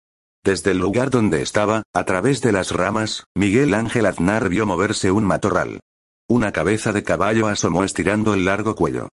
Desde 0.42 0.70
el 0.70 0.78
lugar 0.78 1.10
donde 1.10 1.42
estaba, 1.42 1.82
a 1.92 2.04
través 2.04 2.40
de 2.40 2.52
las 2.52 2.72
ramas, 2.72 3.24
Miguel 3.34 3.74
Ángel 3.74 4.06
Aznar 4.06 4.48
vio 4.48 4.64
moverse 4.64 5.10
un 5.10 5.24
matorral. 5.24 5.80
Una 6.28 6.50
cabeza 6.50 6.92
de 6.92 7.02
caballo 7.02 7.46
asomó 7.46 7.84
estirando 7.84 8.32
el 8.32 8.46
largo 8.46 8.74
cuello. 8.74 9.08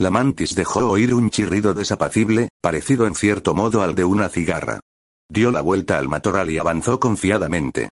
La 0.00 0.10
mantis 0.10 0.56
dejó 0.56 0.90
oír 0.90 1.14
un 1.14 1.30
chirrido 1.30 1.72
desapacible, 1.72 2.48
parecido 2.60 3.06
en 3.06 3.14
cierto 3.14 3.54
modo 3.54 3.82
al 3.82 3.94
de 3.94 4.04
una 4.04 4.28
cigarra. 4.28 4.80
Dio 5.28 5.52
la 5.52 5.60
vuelta 5.60 5.98
al 5.98 6.08
matorral 6.08 6.50
y 6.50 6.58
avanzó 6.58 6.98
confiadamente. 6.98 7.88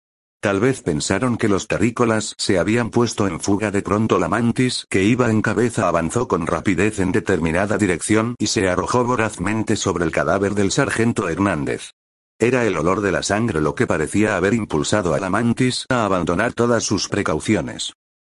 Tal 0.43 0.61
vez 0.61 0.83
pensaron 0.83 1.39
que 1.39 1.49
los 1.49 1.67
terrícolas 1.69 2.35
se 2.37 2.59
habían 2.59 2.91
puesto 2.91 3.27
en 3.27 3.41
fuga 3.41 3.71
de 3.71 3.81
pronto 3.81 4.19
la 4.19 4.29
mantis 4.29 4.85
que 4.91 5.03
iba 5.03 5.31
en 5.31 5.41
cabeza 5.41 5.89
avanzó 5.89 6.29
con 6.29 6.47
rapidez 6.47 6.99
en 7.01 7.13
determinada 7.13 7.79
dirección 7.79 8.35
y 8.39 8.49
se 8.49 8.69
arrojó 8.69 9.05
vorazmente 9.05 9.75
sobre 9.77 10.05
el 10.05 10.13
cadáver 10.13 10.55
del 10.55 10.71
sargento 10.71 11.31
Hernández. 11.31 11.93
Era 12.39 12.65
el 12.65 12.77
olor 12.77 13.01
de 13.01 13.13
la 13.13 13.23
sangre 13.23 13.61
lo 13.61 13.75
que 13.75 13.87
parecía 13.87 14.37
haber 14.37 14.55
impulsado 14.55 15.15
a 15.15 15.21
la 15.21 15.31
mantis 15.31 15.87
a 15.89 16.05
abandonar 16.05 16.53
todas 16.53 16.83
sus 16.83 17.09
precauciones. 17.09 17.93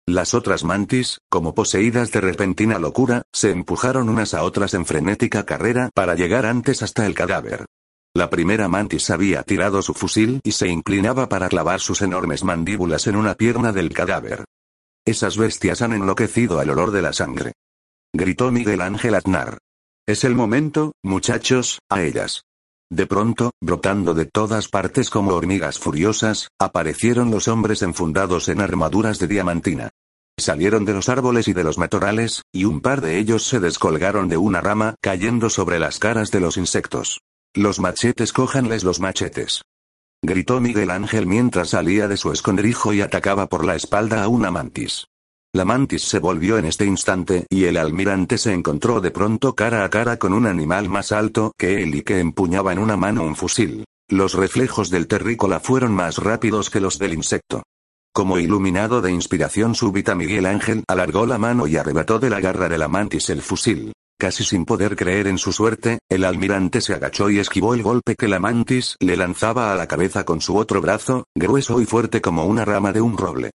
Las 0.08 0.34
otras 0.34 0.64
mantis, 0.64 1.20
como 1.30 1.54
poseídas 1.54 2.12
de 2.12 2.22
repentina 2.22 2.80
locura, 2.80 3.24
se 3.32 3.52
empujaron 3.52 4.10
unas 4.10 4.34
a 4.34 4.44
otras 4.44 4.74
en 4.74 4.86
frenética 4.86 5.46
carrera 5.46 5.90
para 5.94 6.16
llegar 6.16 6.46
antes 6.46 6.82
hasta 6.82 7.06
el 7.06 7.14
cadáver. 7.14 7.66
La 8.16 8.30
primera 8.30 8.68
mantis 8.68 9.12
había 9.12 9.44
tirado 9.44 9.84
su 9.84 9.94
fusil 9.94 10.40
y 10.44 10.54
se 10.54 10.68
inclinaba 10.68 11.30
para 11.30 11.48
clavar 11.48 11.80
sus 11.80 12.02
enormes 12.02 12.44
mandíbulas 12.44 13.06
en 13.06 13.16
una 13.16 13.36
pierna 13.36 13.72
del 13.72 13.94
cadáver. 13.94 14.46
Esas 15.06 15.38
bestias 15.38 15.82
han 15.82 15.94
enloquecido 15.94 16.60
al 16.60 16.72
olor 16.72 16.92
de 16.92 17.02
la 17.04 17.14
sangre. 17.14 17.54
Gritó 18.14 18.52
Miguel 18.52 18.82
Ángel 18.82 19.14
Aznar. 19.14 19.60
Es 20.08 20.24
el 20.24 20.34
momento, 20.34 20.94
muchachos, 21.04 21.80
a 21.88 22.02
ellas. 22.02 22.42
De 22.92 23.06
pronto, 23.06 23.52
brotando 23.62 24.16
de 24.16 24.26
todas 24.26 24.68
partes 24.68 25.12
como 25.12 25.34
hormigas 25.34 25.78
furiosas, 25.78 26.50
aparecieron 26.60 27.30
los 27.30 27.48
hombres 27.48 27.84
enfundados 27.84 28.50
en 28.50 28.62
armaduras 28.62 29.20
de 29.20 29.28
diamantina. 29.28 29.90
Salieron 30.40 30.86
de 30.86 30.94
los 30.94 31.08
árboles 31.08 31.48
y 31.48 31.54
de 31.54 31.64
los 31.64 31.78
matorrales, 31.78 32.44
y 32.52 32.66
un 32.66 32.82
par 32.82 33.02
de 33.02 33.20
ellos 33.20 33.44
se 33.44 33.60
descolgaron 33.60 34.28
de 34.28 34.38
una 34.38 34.62
rama, 34.62 34.96
cayendo 35.02 35.50
sobre 35.50 35.78
las 35.78 36.00
caras 36.00 36.32
de 36.32 36.40
los 36.40 36.58
insectos. 36.58 37.22
Los 37.54 37.80
machetes 37.80 38.34
cójanles 38.34 38.84
los 38.84 39.00
machetes. 39.00 39.62
Gritó 40.24 40.60
Miguel 40.60 40.90
Ángel 40.90 41.28
mientras 41.28 41.70
salía 41.70 42.08
de 42.08 42.18
su 42.18 42.32
escondrijo 42.32 42.94
y 42.94 43.02
atacaba 43.02 43.48
por 43.48 43.66
la 43.66 43.76
espalda 43.76 44.24
a 44.24 44.28
una 44.28 44.50
mantis. 44.50 45.06
La 45.52 45.66
mantis 45.66 46.04
se 46.04 46.20
volvió 46.20 46.60
en 46.60 46.66
este 46.66 46.86
instante 46.86 47.48
y 47.50 47.66
el 47.66 47.78
almirante 47.78 48.38
se 48.38 48.54
encontró 48.54 49.02
de 49.02 49.10
pronto 49.10 49.56
cara 49.56 49.84
a 49.84 49.90
cara 49.90 50.18
con 50.18 50.34
un 50.34 50.46
animal 50.46 50.90
más 50.90 51.12
alto 51.12 51.54
que 51.58 51.82
él 51.82 51.96
y 51.96 52.04
que 52.04 52.20
empuñaba 52.20 52.72
en 52.72 52.78
una 52.78 52.98
mano 52.98 53.24
un 53.24 53.36
fusil. 53.36 53.84
Los 54.08 54.36
reflejos 54.36 54.92
del 54.92 55.08
terrícola 55.08 55.60
fueron 55.60 55.92
más 55.92 56.18
rápidos 56.18 56.70
que 56.70 56.80
los 56.80 57.00
del 57.00 57.16
insecto. 57.16 57.64
Como 58.14 58.38
iluminado 58.38 59.02
de 59.02 59.12
inspiración 59.12 59.74
súbita 59.74 60.14
Miguel 60.14 60.46
Ángel 60.46 60.84
alargó 60.88 61.26
la 61.26 61.40
mano 61.40 61.66
y 61.66 61.78
arrebató 61.78 62.20
de 62.20 62.30
la 62.30 62.42
garra 62.42 62.70
de 62.70 62.78
la 62.78 62.88
mantis 62.88 63.32
el 63.32 63.42
fusil. 63.42 63.92
Casi 64.20 64.44
sin 64.44 64.66
poder 64.66 64.96
creer 64.96 65.26
en 65.26 65.40
su 65.40 65.52
suerte, 65.52 65.98
el 66.10 66.26
almirante 66.26 66.80
se 66.80 66.94
agachó 66.94 67.28
y 67.32 67.40
esquivó 67.40 67.74
el 67.74 67.82
golpe 67.82 68.14
que 68.16 68.28
la 68.28 68.40
mantis 68.40 68.98
le 69.00 69.18
lanzaba 69.18 69.72
a 69.72 69.76
la 69.76 69.88
cabeza 69.88 70.26
con 70.26 70.42
su 70.42 70.58
otro 70.58 70.80
brazo, 70.80 71.24
grueso 71.36 71.82
y 71.82 71.88
fuerte 71.88 72.22
como 72.22 72.46
una 72.46 72.66
rama 72.66 72.92
de 72.92 73.02
un 73.02 73.18
roble. 73.18 73.50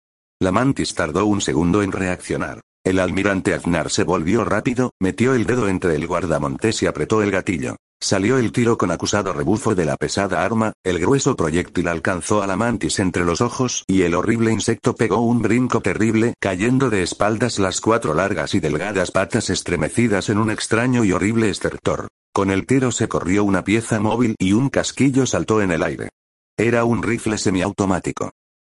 La 0.43 0.53
mantis 0.53 0.95
tardó 0.95 1.27
un 1.27 1.43
segundo 1.43 1.83
en 1.83 1.93
reaccionar. 1.93 2.63
El 2.83 2.99
almirante 2.99 3.53
Aznar 3.53 3.91
se 3.91 4.05
volvió 4.05 4.43
rápido, 4.43 4.91
metió 4.99 5.35
el 5.35 5.45
dedo 5.45 5.69
entre 5.69 5.95
el 5.95 6.07
guardamontes 6.07 6.83
y 6.83 6.87
apretó 6.87 7.23
el 7.23 7.31
gatillo. 7.31 7.77
Salió 8.01 8.39
el 8.39 8.51
tiro 8.51 8.79
con 8.79 8.91
acusado 8.91 9.35
rebufo 9.35 9.75
de 9.75 9.85
la 9.85 9.99
pesada 9.99 10.43
arma, 10.43 10.73
el 10.83 10.99
grueso 10.99 11.37
proyectil 11.37 11.89
alcanzó 11.89 12.43
a 12.43 12.47
la 12.47 12.57
mantis 12.57 13.01
entre 13.01 13.27
los 13.27 13.43
ojos 13.43 13.85
y 13.87 14.01
el 14.01 14.15
horrible 14.15 14.51
insecto 14.51 14.95
pegó 14.95 15.21
un 15.21 15.43
brinco 15.43 15.83
terrible, 15.83 16.33
cayendo 16.41 16.89
de 16.89 17.03
espaldas 17.03 17.59
las 17.59 17.83
cuatro 17.83 18.15
largas 18.15 18.55
y 18.55 18.61
delgadas 18.61 19.11
patas 19.11 19.51
estremecidas 19.51 20.31
en 20.31 20.39
un 20.39 20.51
extraño 20.51 21.05
y 21.05 21.13
horrible 21.13 21.51
estertor. 21.51 22.09
Con 22.33 22.51
el 22.51 22.65
tiro 22.65 22.93
se 22.93 23.09
corrió 23.09 23.45
una 23.45 23.63
pieza 23.63 24.01
móvil 24.01 24.37
y 24.39 24.55
un 24.55 24.71
casquillo 24.71 25.27
saltó 25.27 25.61
en 25.61 25.73
el 25.73 25.83
aire. 25.83 26.09
Era 26.57 26.85
un 26.85 27.03
rifle 27.03 27.37
semiautomático. 27.37 28.31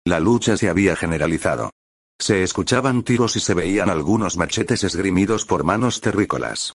La 0.08 0.22
lucha 0.22 0.56
se 0.56 0.70
había 0.70 0.96
generalizado. 0.96 1.72
Se 2.18 2.42
escuchaban 2.42 3.04
tiros 3.04 3.36
y 3.36 3.42
se 3.42 3.54
veían 3.54 3.90
algunos 3.90 4.38
machetes 4.38 4.86
esgrimidos 4.86 5.44
por 5.44 5.66
manos 5.66 6.00
terrícolas. 6.00 6.72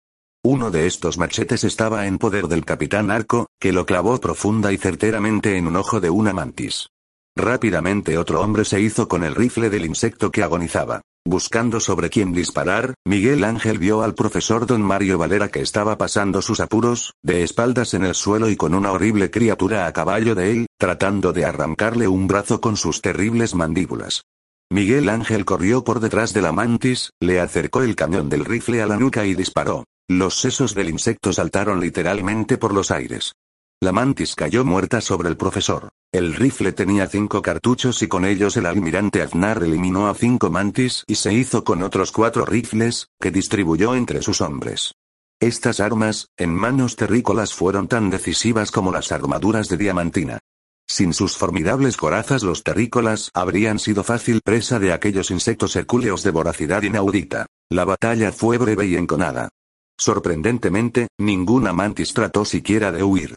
Uno 0.43 0.71
de 0.71 0.87
estos 0.87 1.19
machetes 1.19 1.63
estaba 1.63 2.07
en 2.07 2.17
poder 2.17 2.47
del 2.47 2.65
capitán 2.65 3.11
Arco, 3.11 3.45
que 3.59 3.71
lo 3.71 3.85
clavó 3.85 4.19
profunda 4.19 4.73
y 4.73 4.77
certeramente 4.77 5.57
en 5.57 5.67
un 5.67 5.75
ojo 5.75 6.01
de 6.01 6.09
una 6.09 6.33
mantis. 6.33 6.89
Rápidamente 7.35 8.17
otro 8.17 8.41
hombre 8.41 8.65
se 8.65 8.81
hizo 8.81 9.07
con 9.07 9.23
el 9.23 9.35
rifle 9.35 9.69
del 9.69 9.85
insecto 9.85 10.31
que 10.31 10.41
agonizaba. 10.41 11.01
Buscando 11.25 11.79
sobre 11.79 12.09
quién 12.09 12.33
disparar, 12.33 12.95
Miguel 13.05 13.43
Ángel 13.43 13.77
vio 13.77 14.01
al 14.01 14.15
profesor 14.15 14.65
don 14.65 14.81
Mario 14.81 15.17
Valera 15.17 15.49
que 15.49 15.61
estaba 15.61 15.97
pasando 15.97 16.41
sus 16.41 16.59
apuros, 16.59 17.13
de 17.21 17.43
espaldas 17.43 17.93
en 17.93 18.03
el 18.03 18.15
suelo 18.15 18.49
y 18.49 18.55
con 18.55 18.73
una 18.73 18.91
horrible 18.91 19.29
criatura 19.29 19.85
a 19.85 19.93
caballo 19.93 20.33
de 20.33 20.51
él, 20.51 20.67
tratando 20.77 21.33
de 21.33 21.45
arrancarle 21.45 22.07
un 22.07 22.27
brazo 22.27 22.61
con 22.61 22.77
sus 22.77 23.01
terribles 23.01 23.53
mandíbulas. 23.53 24.23
Miguel 24.71 25.09
Ángel 25.09 25.45
corrió 25.45 25.83
por 25.83 25.99
detrás 25.99 26.33
de 26.33 26.41
la 26.41 26.51
mantis, 26.51 27.11
le 27.19 27.39
acercó 27.39 27.81
el 27.81 27.95
cañón 27.95 28.29
del 28.29 28.45
rifle 28.45 28.81
a 28.81 28.87
la 28.87 28.97
nuca 28.97 29.25
y 29.25 29.33
disparó. 29.33 29.85
Los 30.07 30.39
sesos 30.39 30.73
del 30.73 30.89
insecto 30.89 31.33
saltaron 31.33 31.79
literalmente 31.79 32.57
por 32.57 32.73
los 32.73 32.91
aires. 32.91 33.33
La 33.81 33.91
mantis 33.91 34.35
cayó 34.35 34.65
muerta 34.65 35.01
sobre 35.01 35.29
el 35.29 35.37
profesor. 35.37 35.89
El 36.11 36.33
rifle 36.33 36.71
tenía 36.71 37.05
cinco 37.05 37.43
cartuchos 37.43 38.01
y 38.01 38.07
con 38.07 38.25
ellos 38.25 38.57
el 38.57 38.65
almirante 38.65 39.21
Aznar 39.21 39.61
eliminó 39.61 40.07
a 40.07 40.15
cinco 40.15 40.49
mantis 40.49 41.03
y 41.05 41.13
se 41.13 41.31
hizo 41.33 41.63
con 41.63 41.83
otros 41.83 42.11
cuatro 42.11 42.45
rifles, 42.45 43.09
que 43.21 43.29
distribuyó 43.29 43.93
entre 43.93 44.23
sus 44.23 44.41
hombres. 44.41 44.95
Estas 45.39 45.79
armas, 45.79 46.29
en 46.35 46.51
manos 46.55 46.95
terrícolas 46.95 47.53
fueron 47.53 47.87
tan 47.87 48.09
decisivas 48.09 48.71
como 48.71 48.91
las 48.91 49.11
armaduras 49.11 49.69
de 49.69 49.77
diamantina. 49.77 50.39
Sin 50.87 51.13
sus 51.13 51.37
formidables 51.37 51.95
corazas 51.95 52.41
los 52.41 52.63
terrícolas 52.63 53.29
habrían 53.35 53.77
sido 53.77 54.03
fácil 54.03 54.41
presa 54.43 54.79
de 54.79 54.91
aquellos 54.91 55.29
insectos 55.29 55.75
hercúleos 55.75 56.23
de 56.23 56.31
voracidad 56.31 56.81
inaudita. 56.81 57.45
La 57.69 57.85
batalla 57.85 58.31
fue 58.31 58.57
breve 58.57 58.87
y 58.87 58.95
enconada. 58.95 59.49
Sorprendentemente, 59.95 61.09
ninguna 61.19 61.71
mantis 61.71 62.15
trató 62.15 62.45
siquiera 62.45 62.91
de 62.91 63.03
huir. 63.03 63.35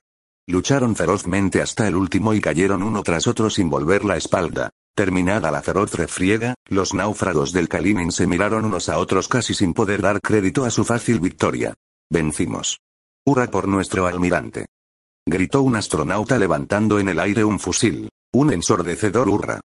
Lucharon 0.48 0.96
ferozmente 0.96 1.62
hasta 1.62 1.86
el 1.86 1.94
último 1.94 2.34
y 2.34 2.40
cayeron 2.40 2.82
uno 2.82 3.04
tras 3.04 3.28
otro 3.28 3.48
sin 3.48 3.70
volver 3.70 4.04
la 4.04 4.16
espalda. 4.16 4.70
Terminada 4.94 5.52
la 5.52 5.62
feroz 5.62 5.94
refriega, 5.94 6.54
los 6.68 6.94
náufragos 6.94 7.52
del 7.52 7.68
Kalimin 7.68 8.10
se 8.10 8.26
miraron 8.26 8.64
unos 8.64 8.88
a 8.88 8.98
otros 8.98 9.28
casi 9.28 9.54
sin 9.54 9.72
poder 9.72 10.02
dar 10.02 10.20
crédito 10.20 10.64
a 10.64 10.70
su 10.70 10.84
fácil 10.84 11.20
victoria. 11.20 11.74
Vencimos. 12.10 12.80
¡Hurra 13.24 13.50
por 13.50 13.68
nuestro 13.68 14.06
almirante! 14.06 14.66
Gritó 15.24 15.62
un 15.62 15.76
astronauta 15.76 16.36
levantando 16.38 16.98
en 16.98 17.08
el 17.08 17.20
aire 17.20 17.44
un 17.44 17.60
fusil. 17.60 18.08
Un 18.32 18.52
ensordecedor 18.52 19.28
hurra. 19.28 19.60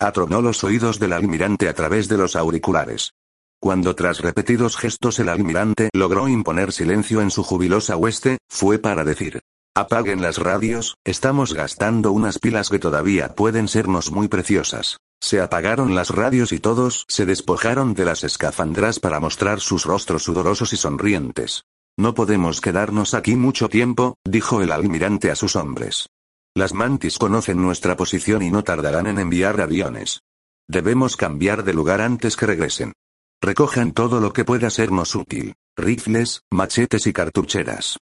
Atronó 0.00 0.40
los 0.40 0.64
oídos 0.64 0.98
del 0.98 1.12
almirante 1.12 1.68
a 1.68 1.74
través 1.74 2.08
de 2.08 2.16
los 2.16 2.36
auriculares. 2.36 3.12
Cuando 3.60 3.94
tras 3.94 4.20
repetidos 4.20 4.76
gestos 4.76 5.18
el 5.18 5.28
almirante 5.28 5.90
logró 5.92 6.26
imponer 6.26 6.72
silencio 6.72 7.20
en 7.20 7.30
su 7.30 7.44
jubilosa 7.44 7.96
hueste, 7.96 8.38
fue 8.48 8.78
para 8.78 9.04
decir, 9.04 9.42
Apaguen 9.74 10.20
las 10.20 10.36
radios, 10.36 10.98
estamos 11.02 11.54
gastando 11.54 12.12
unas 12.12 12.38
pilas 12.38 12.68
que 12.68 12.78
todavía 12.78 13.34
pueden 13.34 13.68
sernos 13.68 14.12
muy 14.12 14.28
preciosas. 14.28 14.98
Se 15.18 15.40
apagaron 15.40 15.94
las 15.94 16.10
radios 16.10 16.52
y 16.52 16.60
todos 16.60 17.06
se 17.08 17.24
despojaron 17.24 17.94
de 17.94 18.04
las 18.04 18.22
escafandras 18.22 19.00
para 19.00 19.18
mostrar 19.18 19.60
sus 19.60 19.86
rostros 19.86 20.24
sudorosos 20.24 20.74
y 20.74 20.76
sonrientes. 20.76 21.62
No 21.96 22.12
podemos 22.12 22.60
quedarnos 22.60 23.14
aquí 23.14 23.34
mucho 23.34 23.70
tiempo, 23.70 24.18
dijo 24.26 24.60
el 24.60 24.72
almirante 24.72 25.30
a 25.30 25.36
sus 25.36 25.56
hombres. 25.56 26.10
Las 26.54 26.74
mantis 26.74 27.16
conocen 27.16 27.62
nuestra 27.62 27.96
posición 27.96 28.42
y 28.42 28.50
no 28.50 28.64
tardarán 28.64 29.06
en 29.06 29.18
enviar 29.18 29.58
aviones. 29.58 30.20
Debemos 30.68 31.16
cambiar 31.16 31.64
de 31.64 31.72
lugar 31.72 32.02
antes 32.02 32.36
que 32.36 32.44
regresen. 32.44 32.92
Recojan 33.40 33.92
todo 33.92 34.20
lo 34.20 34.34
que 34.34 34.44
pueda 34.44 34.68
sernos 34.68 35.14
útil. 35.14 35.54
Rifles, 35.78 36.42
machetes 36.50 37.06
y 37.06 37.14
cartucheras. 37.14 37.96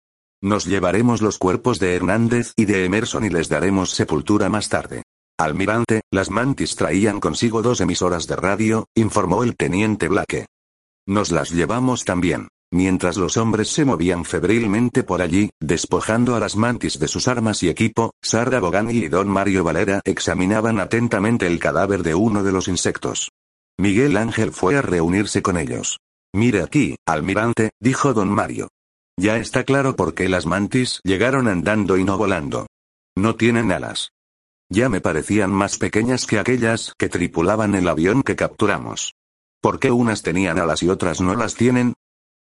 Nos 0.42 0.66
llevaremos 0.66 1.22
los 1.24 1.40
cuerpos 1.40 1.80
de 1.80 1.96
Hernández 1.96 2.54
y 2.56 2.66
de 2.66 2.86
Emerson 2.86 3.26
y 3.26 3.30
les 3.30 3.50
daremos 3.50 3.90
sepultura 3.90 4.50
más 4.50 4.70
tarde. 4.70 5.02
Almirante, 5.40 6.02
las 6.12 6.30
mantis 6.30 6.76
traían 6.76 7.20
consigo 7.20 7.64
dos 7.64 7.82
emisoras 7.82 8.28
de 8.28 8.36
radio, 8.36 8.86
informó 8.96 9.44
el 9.44 9.56
teniente 9.56 10.08
Blake. 10.08 10.46
Nos 11.08 11.32
las 11.32 11.50
llevamos 11.50 12.06
también. 12.06 12.50
Mientras 12.72 13.18
los 13.18 13.38
hombres 13.38 13.70
se 13.70 13.86
movían 13.86 14.26
febrilmente 14.26 15.04
por 15.04 15.22
allí, 15.22 15.50
despojando 15.60 16.36
a 16.36 16.40
las 16.40 16.56
mantis 16.56 17.00
de 17.00 17.08
sus 17.08 17.28
armas 17.28 17.64
y 17.64 17.70
equipo, 17.70 18.12
Sarda 18.22 18.60
Bogani 18.60 18.94
y 18.94 19.08
don 19.08 19.30
Mario 19.30 19.64
Valera 19.64 20.02
examinaban 20.04 20.80
atentamente 20.80 21.48
el 21.48 21.60
cadáver 21.60 22.04
de 22.04 22.14
uno 22.14 22.44
de 22.44 22.52
los 22.52 22.68
insectos. 22.68 23.32
Miguel 23.80 24.18
Ángel 24.18 24.52
fue 24.52 24.76
a 24.76 24.82
reunirse 24.82 25.42
con 25.42 25.58
ellos. 25.58 25.98
Mire 26.34 26.62
aquí, 26.62 26.96
almirante, 27.06 27.72
dijo 27.80 28.14
don 28.14 28.30
Mario. 28.30 28.68
Ya 29.20 29.38
está 29.38 29.64
claro 29.64 29.96
por 29.96 30.14
qué 30.14 30.30
las 30.30 30.46
mantis 30.46 31.02
llegaron 31.04 31.48
andando 31.48 31.98
y 31.98 32.04
no 32.04 32.20
volando. 32.20 32.68
No 33.16 33.36
tienen 33.36 33.72
alas. 33.72 34.12
Ya 34.70 34.90
me 34.90 35.02
parecían 35.02 35.52
más 35.52 35.80
pequeñas 35.80 36.28
que 36.28 36.38
aquellas 36.38 36.94
que 37.00 37.10
tripulaban 37.10 37.74
el 37.74 37.88
avión 37.88 38.22
que 38.22 38.36
capturamos. 38.36 39.16
¿Por 39.60 39.80
qué 39.80 39.90
unas 39.90 40.22
tenían 40.22 40.60
alas 40.60 40.84
y 40.84 40.90
otras 40.90 41.20
no 41.20 41.34
las 41.34 41.56
tienen? 41.56 41.96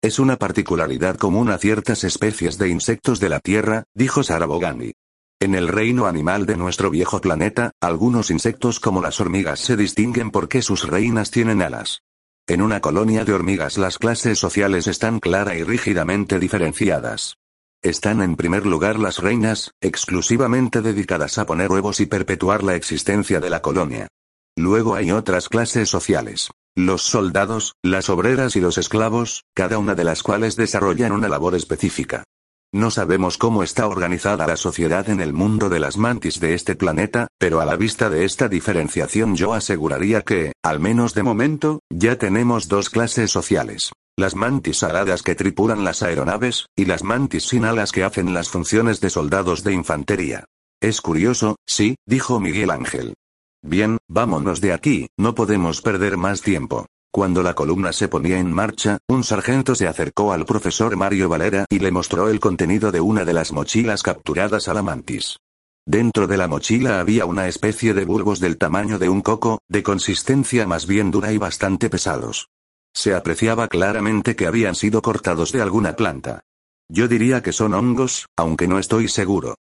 Es 0.02 0.18
una 0.18 0.38
particularidad 0.38 1.18
común 1.18 1.50
a 1.52 1.60
ciertas 1.60 2.04
especies 2.04 2.58
de 2.58 2.70
insectos 2.70 3.20
de 3.20 3.30
la 3.30 3.40
Tierra, 3.40 3.84
dijo 3.94 4.24
Sarabogani. 4.24 4.94
En 5.40 5.54
el 5.54 5.68
reino 5.68 6.08
animal 6.08 6.48
de 6.48 6.58
nuestro 6.58 6.90
viejo 6.90 7.22
planeta, 7.22 7.74
algunos 7.80 8.32
insectos 8.32 8.80
como 8.80 9.02
las 9.02 9.20
hormigas 9.20 9.60
se 9.60 9.76
distinguen 9.78 10.32
porque 10.32 10.64
sus 10.64 10.88
reinas 10.88 11.30
tienen 11.30 11.62
alas. 11.62 12.02
En 12.48 12.62
una 12.62 12.80
colonia 12.80 13.26
de 13.26 13.34
hormigas 13.34 13.80
las 13.80 13.98
clases 13.98 14.38
sociales 14.38 14.86
están 14.86 15.20
clara 15.20 15.56
y 15.56 15.64
rígidamente 15.64 16.38
diferenciadas. 16.38 17.38
Están 17.82 18.22
en 18.22 18.36
primer 18.36 18.68
lugar 18.68 19.00
las 19.00 19.18
reinas, 19.18 19.72
exclusivamente 19.82 20.84
dedicadas 20.84 21.40
a 21.40 21.48
poner 21.48 21.72
huevos 21.72 22.00
y 22.02 22.06
perpetuar 22.06 22.62
la 22.62 22.76
existencia 22.76 23.40
de 23.40 23.50
la 23.50 23.64
colonia. 23.64 24.08
Luego 24.56 24.94
hay 24.94 25.12
otras 25.12 25.50
clases 25.50 25.90
sociales. 25.90 26.52
Los 26.76 27.02
soldados, 27.02 27.74
las 27.82 28.10
obreras 28.10 28.56
y 28.56 28.62
los 28.62 28.78
esclavos, 28.78 29.44
cada 29.56 29.80
una 29.80 29.96
de 29.96 30.04
las 30.04 30.22
cuales 30.22 30.56
desarrollan 30.56 31.14
una 31.14 31.28
labor 31.28 31.56
específica. 31.56 32.26
No 32.74 32.92
sabemos 32.92 33.38
cómo 33.38 33.64
está 33.64 33.88
organizada 33.88 34.48
la 34.48 34.58
sociedad 34.58 35.10
en 35.10 35.22
el 35.22 35.34
mundo 35.34 35.70
de 35.70 35.80
las 35.80 35.98
mantis 35.98 36.40
de 36.40 36.54
este 36.54 36.76
planeta, 36.76 37.28
pero 37.38 37.62
a 37.62 37.66
la 37.66 37.76
vista 37.76 38.10
de 38.10 38.26
esta 38.26 38.50
diferenciación 38.50 39.36
yo 39.36 39.54
aseguraría 39.54 40.22
que, 40.22 40.52
al 40.64 40.80
menos 40.80 41.14
de 41.14 41.24
momento, 41.24 41.80
ya 41.90 42.18
tenemos 42.18 42.68
dos 42.68 42.90
clases 42.90 43.32
sociales. 43.32 43.92
Las 44.18 44.36
mantis 44.36 44.84
aladas 44.84 45.24
que 45.24 45.36
tripulan 45.36 45.84
las 45.84 46.04
aeronaves, 46.04 46.68
y 46.76 46.86
las 46.86 47.04
mantis 47.04 47.44
sin 47.44 47.66
alas 47.66 47.92
que 47.92 48.04
hacen 48.04 48.34
las 48.34 48.50
funciones 48.50 49.02
de 49.02 49.10
soldados 49.10 49.64
de 49.64 49.74
infantería. 49.74 50.46
Es 50.82 51.02
curioso, 51.02 51.56
sí, 51.66 51.96
dijo 52.06 52.40
Miguel 52.40 52.72
Ángel. 52.72 53.14
Bien, 53.62 53.98
vámonos 54.08 54.62
de 54.62 54.74
aquí, 54.74 55.08
no 55.18 55.34
podemos 55.34 55.82
perder 55.82 56.18
más 56.18 56.42
tiempo. 56.42 56.86
Cuando 57.16 57.44
la 57.44 57.54
columna 57.54 57.94
se 57.94 58.10
ponía 58.10 58.40
en 58.40 58.52
marcha, 58.52 58.98
un 59.08 59.24
sargento 59.24 59.74
se 59.74 59.88
acercó 59.88 60.34
al 60.34 60.46
profesor 60.46 60.98
Mario 60.98 61.30
Valera 61.30 61.66
y 61.70 61.80
le 61.80 61.90
mostró 61.90 62.28
el 62.28 62.42
contenido 62.42 62.92
de 62.92 63.00
una 63.00 63.24
de 63.24 63.32
las 63.32 63.54
mochilas 63.54 64.04
capturadas 64.04 64.68
a 64.68 64.74
la 64.74 64.82
mantis. 64.82 65.38
Dentro 65.86 66.28
de 66.28 66.36
la 66.36 66.50
mochila 66.50 67.00
había 67.00 67.26
una 67.26 67.48
especie 67.48 67.94
de 67.94 68.04
bulbos 68.04 68.42
del 68.42 68.58
tamaño 68.58 69.00
de 69.00 69.08
un 69.08 69.22
coco, 69.22 69.62
de 69.70 69.82
consistencia 69.82 70.68
más 70.68 70.88
bien 70.88 71.10
dura 71.10 71.32
y 71.32 71.38
bastante 71.38 71.90
pesados. 71.90 72.50
Se 72.94 73.16
apreciaba 73.16 73.70
claramente 73.70 74.36
que 74.36 74.46
habían 74.46 74.76
sido 74.76 75.02
cortados 75.02 75.54
de 75.54 75.62
alguna 75.62 75.96
planta. 75.96 76.42
Yo 76.90 77.08
diría 77.08 77.42
que 77.42 77.54
son 77.54 77.76
hongos, 77.76 78.26
aunque 78.36 78.68
no 78.68 78.78
estoy 78.78 79.08
seguro. 79.08 79.56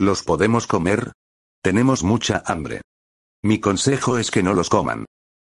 ¿Los 0.00 0.24
podemos 0.24 0.66
comer? 0.66 1.12
Tenemos 1.62 2.02
mucha 2.02 2.42
hambre. 2.44 2.80
Mi 3.40 3.60
consejo 3.60 4.18
es 4.18 4.32
que 4.32 4.42
no 4.42 4.52
los 4.52 4.68
coman. 4.68 5.04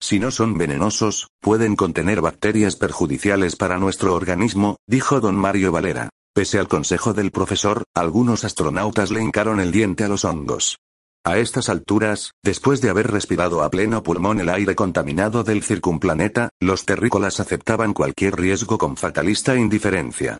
Si 0.07 0.19
no 0.19 0.31
son 0.31 0.59
venenosos, 0.59 1.29
pueden 1.41 1.77
contener 1.77 2.21
bacterias 2.21 2.77
perjudiciales 2.77 3.57
para 3.57 3.79
nuestro 3.79 4.15
organismo, 4.15 4.77
dijo 4.87 5.19
don 5.19 5.35
Mario 5.35 5.73
Valera. 5.73 6.11
Pese 6.35 6.59
al 6.59 6.69
consejo 6.69 7.15
del 7.15 7.31
profesor, 7.31 7.85
algunos 7.95 8.45
astronautas 8.45 9.11
le 9.11 9.23
hincaron 9.23 9.61
el 9.61 9.73
diente 9.73 10.05
a 10.05 10.09
los 10.09 10.27
hongos. 10.27 10.77
A 11.25 11.39
estas 11.39 11.71
alturas, 11.71 12.33
después 12.43 12.83
de 12.83 12.91
haber 12.91 13.11
respirado 13.11 13.63
a 13.63 13.71
pleno 13.71 14.03
pulmón 14.03 14.41
el 14.41 14.51
aire 14.51 14.75
contaminado 14.75 15.43
del 15.43 15.63
circunplaneta, 15.63 16.51
los 16.61 16.85
terrícolas 16.85 17.41
aceptaban 17.41 17.95
cualquier 17.95 18.37
riesgo 18.37 18.77
con 18.77 18.99
fatalista 18.99 19.57
indiferencia. 19.57 20.37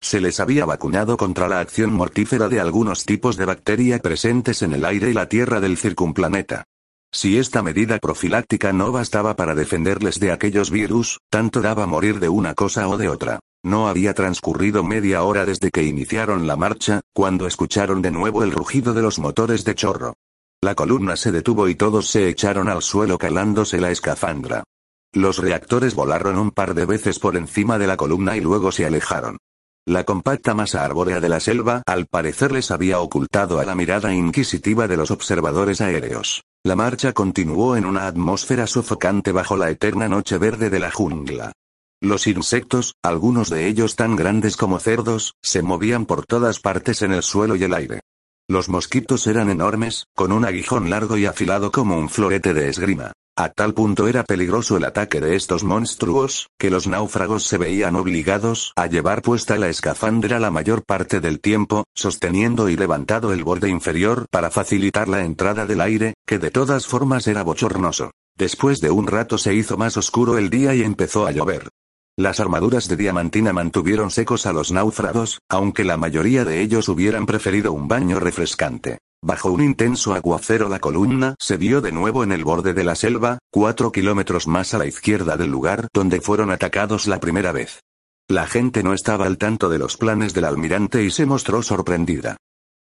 Se 0.00 0.20
les 0.20 0.38
había 0.38 0.64
vacunado 0.64 1.16
contra 1.16 1.48
la 1.48 1.58
acción 1.58 1.92
mortífera 1.92 2.48
de 2.48 2.60
algunos 2.60 3.04
tipos 3.04 3.36
de 3.36 3.46
bacteria 3.46 3.98
presentes 3.98 4.62
en 4.62 4.74
el 4.74 4.84
aire 4.84 5.10
y 5.10 5.12
la 5.12 5.28
tierra 5.28 5.58
del 5.58 5.76
circunplaneta. 5.76 6.67
Si 7.10 7.38
esta 7.38 7.62
medida 7.62 7.98
profiláctica 7.98 8.72
no 8.72 8.92
bastaba 8.92 9.34
para 9.34 9.54
defenderles 9.54 10.20
de 10.20 10.30
aquellos 10.30 10.70
virus, 10.70 11.18
tanto 11.30 11.62
daba 11.62 11.86
morir 11.86 12.20
de 12.20 12.28
una 12.28 12.54
cosa 12.54 12.86
o 12.88 12.98
de 12.98 13.08
otra. 13.08 13.40
No 13.64 13.88
había 13.88 14.14
transcurrido 14.14 14.84
media 14.84 15.22
hora 15.22 15.44
desde 15.44 15.70
que 15.70 15.82
iniciaron 15.82 16.46
la 16.46 16.56
marcha, 16.56 17.00
cuando 17.12 17.46
escucharon 17.46 18.02
de 18.02 18.10
nuevo 18.10 18.44
el 18.44 18.52
rugido 18.52 18.94
de 18.94 19.02
los 19.02 19.18
motores 19.18 19.64
de 19.64 19.74
chorro. 19.74 20.14
La 20.60 20.74
columna 20.74 21.16
se 21.16 21.32
detuvo 21.32 21.68
y 21.68 21.74
todos 21.74 22.08
se 22.08 22.28
echaron 22.28 22.68
al 22.68 22.82
suelo 22.82 23.16
calándose 23.16 23.80
la 23.80 23.90
escafandra. 23.90 24.64
Los 25.12 25.38
reactores 25.38 25.94
volaron 25.94 26.38
un 26.38 26.50
par 26.50 26.74
de 26.74 26.84
veces 26.84 27.18
por 27.18 27.36
encima 27.36 27.78
de 27.78 27.86
la 27.86 27.96
columna 27.96 28.36
y 28.36 28.40
luego 28.40 28.70
se 28.70 28.84
alejaron. 28.84 29.38
La 29.86 30.04
compacta 30.04 30.54
masa 30.54 30.84
arbórea 30.84 31.18
de 31.18 31.30
la 31.30 31.40
selva 31.40 31.82
al 31.86 32.06
parecer 32.06 32.52
les 32.52 32.70
había 32.70 33.00
ocultado 33.00 33.58
a 33.58 33.64
la 33.64 33.74
mirada 33.74 34.12
inquisitiva 34.12 34.86
de 34.86 34.98
los 34.98 35.10
observadores 35.10 35.80
aéreos. 35.80 36.42
La 36.64 36.74
marcha 36.74 37.12
continuó 37.12 37.76
en 37.76 37.84
una 37.84 38.06
atmósfera 38.06 38.66
sofocante 38.66 39.30
bajo 39.30 39.56
la 39.56 39.70
eterna 39.70 40.08
noche 40.08 40.38
verde 40.38 40.70
de 40.70 40.80
la 40.80 40.90
jungla. 40.90 41.52
Los 42.00 42.26
insectos, 42.26 42.94
algunos 43.02 43.48
de 43.48 43.68
ellos 43.68 43.96
tan 43.96 44.16
grandes 44.16 44.56
como 44.56 44.78
cerdos, 44.80 45.34
se 45.42 45.62
movían 45.62 46.04
por 46.04 46.26
todas 46.26 46.58
partes 46.58 47.02
en 47.02 47.12
el 47.12 47.22
suelo 47.22 47.54
y 47.56 47.64
el 47.64 47.74
aire. 47.74 48.00
Los 48.48 48.68
mosquitos 48.68 49.26
eran 49.26 49.50
enormes, 49.50 50.06
con 50.14 50.32
un 50.32 50.44
aguijón 50.44 50.90
largo 50.90 51.16
y 51.16 51.26
afilado 51.26 51.70
como 51.70 51.96
un 51.96 52.08
florete 52.08 52.54
de 52.54 52.68
esgrima. 52.68 53.12
A 53.40 53.50
tal 53.50 53.72
punto 53.72 54.08
era 54.08 54.24
peligroso 54.24 54.76
el 54.76 54.84
ataque 54.84 55.20
de 55.20 55.36
estos 55.36 55.62
monstruos, 55.62 56.48
que 56.58 56.70
los 56.70 56.88
náufragos 56.88 57.44
se 57.44 57.56
veían 57.56 57.94
obligados 57.94 58.72
a 58.74 58.86
llevar 58.88 59.22
puesta 59.22 59.56
la 59.58 59.68
escafandra 59.68 60.40
la 60.40 60.50
mayor 60.50 60.82
parte 60.82 61.20
del 61.20 61.38
tiempo, 61.38 61.84
sosteniendo 61.94 62.68
y 62.68 62.76
levantado 62.76 63.32
el 63.32 63.44
borde 63.44 63.68
inferior 63.68 64.26
para 64.32 64.50
facilitar 64.50 65.06
la 65.06 65.22
entrada 65.22 65.66
del 65.66 65.82
aire, 65.82 66.14
que 66.26 66.40
de 66.40 66.50
todas 66.50 66.88
formas 66.88 67.28
era 67.28 67.44
bochornoso. 67.44 68.10
Después 68.36 68.80
de 68.80 68.90
un 68.90 69.06
rato 69.06 69.38
se 69.38 69.54
hizo 69.54 69.76
más 69.76 69.96
oscuro 69.96 70.36
el 70.36 70.50
día 70.50 70.74
y 70.74 70.82
empezó 70.82 71.24
a 71.24 71.30
llover. 71.30 71.68
Las 72.16 72.40
armaduras 72.40 72.88
de 72.88 72.96
diamantina 72.96 73.52
mantuvieron 73.52 74.10
secos 74.10 74.46
a 74.46 74.52
los 74.52 74.72
náufragos, 74.72 75.38
aunque 75.48 75.84
la 75.84 75.96
mayoría 75.96 76.44
de 76.44 76.60
ellos 76.60 76.88
hubieran 76.88 77.24
preferido 77.24 77.72
un 77.72 77.86
baño 77.86 78.18
refrescante. 78.18 78.98
Bajo 79.22 79.50
un 79.50 79.62
intenso 79.62 80.14
aguacero 80.14 80.68
la 80.68 80.78
columna 80.78 81.34
se 81.40 81.56
vio 81.56 81.80
de 81.80 81.90
nuevo 81.90 82.22
en 82.22 82.30
el 82.30 82.44
borde 82.44 82.72
de 82.72 82.84
la 82.84 82.94
selva, 82.94 83.38
cuatro 83.50 83.90
kilómetros 83.90 84.46
más 84.46 84.74
a 84.74 84.78
la 84.78 84.86
izquierda 84.86 85.36
del 85.36 85.50
lugar 85.50 85.88
donde 85.92 86.20
fueron 86.20 86.52
atacados 86.52 87.08
la 87.08 87.18
primera 87.18 87.50
vez. 87.50 87.80
La 88.28 88.46
gente 88.46 88.82
no 88.82 88.92
estaba 88.92 89.26
al 89.26 89.36
tanto 89.36 89.68
de 89.68 89.78
los 89.78 89.96
planes 89.96 90.34
del 90.34 90.44
almirante 90.44 91.02
y 91.02 91.10
se 91.10 91.26
mostró 91.26 91.62
sorprendida. 91.62 92.36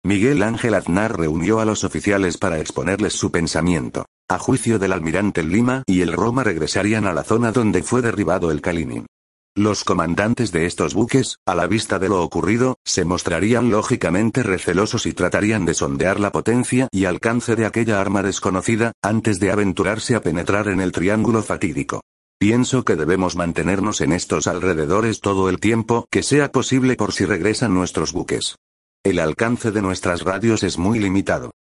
Miguel 0.05 0.42
Ángel 0.42 0.75
Aznar 0.75 1.18
reunió 1.18 1.59
a 1.59 1.64
los 1.64 1.85
oficiales 1.85 2.37
para 2.37 2.59
exponerles 2.59 3.14
su 3.14 3.33
pensamiento. 3.33 4.05
A 4.29 4.38
juicio 4.38 4.79
del 4.79 4.92
almirante 4.92 5.42
Lima 5.42 5.85
y 5.87 6.03
el 6.03 6.12
Roma 6.12 6.44
regresarían 6.44 7.07
a 7.07 7.14
la 7.14 7.25
zona 7.25 7.51
donde 7.51 7.83
fue 7.83 8.03
derribado 8.03 8.51
el 8.51 8.61
Kalinin. 8.61 9.07
Los 9.59 9.85
comandantes 9.85 10.53
de 10.53 10.66
estos 10.66 10.92
buques, 10.92 11.38
a 11.47 11.55
la 11.55 11.66
vista 11.66 11.99
de 11.99 12.11
lo 12.11 12.23
ocurrido, 12.23 12.77
se 12.85 13.07
mostrarían 13.07 13.71
lógicamente 13.71 14.42
recelosos 14.42 15.07
y 15.07 15.14
tratarían 15.14 15.64
de 15.64 15.73
sondear 15.73 16.21
la 16.21 16.31
potencia 16.31 16.88
y 16.92 17.07
alcance 17.07 17.57
de 17.57 17.64
aquella 17.64 17.99
arma 17.99 18.23
desconocida, 18.23 18.92
antes 19.03 19.40
de 19.40 19.51
aventurarse 19.51 20.14
a 20.14 20.21
penetrar 20.21 20.69
en 20.69 20.83
el 20.83 20.92
triángulo 20.92 21.42
fatídico. 21.42 22.03
Pienso 22.38 22.85
que 22.85 22.97
debemos 22.97 23.35
mantenernos 23.35 24.03
en 24.03 24.12
estos 24.12 24.47
alrededores 24.47 25.23
todo 25.23 25.49
el 25.49 25.59
tiempo 25.59 26.07
que 26.11 26.23
sea 26.23 26.53
posible 26.53 26.97
por 26.97 27.14
si 27.14 27.25
regresan 27.25 27.73
nuestros 27.73 28.12
buques. 28.12 28.57
El 29.03 29.19
alcance 29.19 29.71
de 29.71 29.81
nuestras 29.81 30.21
radios 30.21 30.64
es 30.64 30.77
muy 30.77 30.99
limitado. 30.99 31.53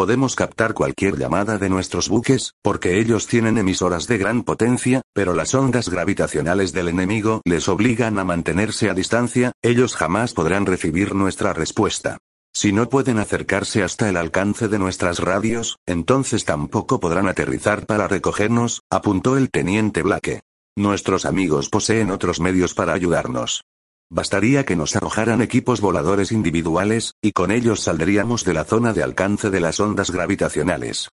Podemos 0.00 0.34
captar 0.34 0.72
cualquier 0.72 1.18
llamada 1.18 1.58
de 1.58 1.68
nuestros 1.68 2.08
buques, 2.08 2.54
porque 2.62 2.98
ellos 3.00 3.26
tienen 3.26 3.58
emisoras 3.58 4.06
de 4.06 4.16
gran 4.16 4.44
potencia, 4.44 5.02
pero 5.12 5.34
las 5.34 5.54
ondas 5.54 5.90
gravitacionales 5.90 6.72
del 6.72 6.88
enemigo 6.88 7.42
les 7.44 7.68
obligan 7.68 8.18
a 8.18 8.24
mantenerse 8.24 8.88
a 8.88 8.94
distancia, 8.94 9.52
ellos 9.60 9.96
jamás 9.96 10.32
podrán 10.32 10.64
recibir 10.64 11.14
nuestra 11.14 11.52
respuesta. 11.52 12.16
Si 12.50 12.72
no 12.72 12.88
pueden 12.88 13.18
acercarse 13.18 13.82
hasta 13.82 14.08
el 14.08 14.16
alcance 14.16 14.68
de 14.68 14.78
nuestras 14.78 15.18
radios, 15.18 15.76
entonces 15.84 16.46
tampoco 16.46 16.98
podrán 16.98 17.28
aterrizar 17.28 17.84
para 17.84 18.08
recogernos, 18.08 18.80
apuntó 18.88 19.36
el 19.36 19.50
teniente 19.50 20.00
Blake. 20.00 20.40
Nuestros 20.78 21.26
amigos 21.26 21.68
poseen 21.68 22.10
otros 22.10 22.40
medios 22.40 22.72
para 22.72 22.94
ayudarnos. 22.94 23.64
Bastaría 24.12 24.64
que 24.64 24.74
nos 24.74 24.96
arrojaran 24.96 25.40
equipos 25.40 25.80
voladores 25.80 26.32
individuales, 26.32 27.14
y 27.22 27.30
con 27.30 27.52
ellos 27.52 27.80
saldríamos 27.80 28.44
de 28.44 28.54
la 28.54 28.64
zona 28.64 28.92
de 28.92 29.04
alcance 29.04 29.50
de 29.50 29.60
las 29.60 29.78
ondas 29.78 30.10
gravitacionales. 30.10 31.08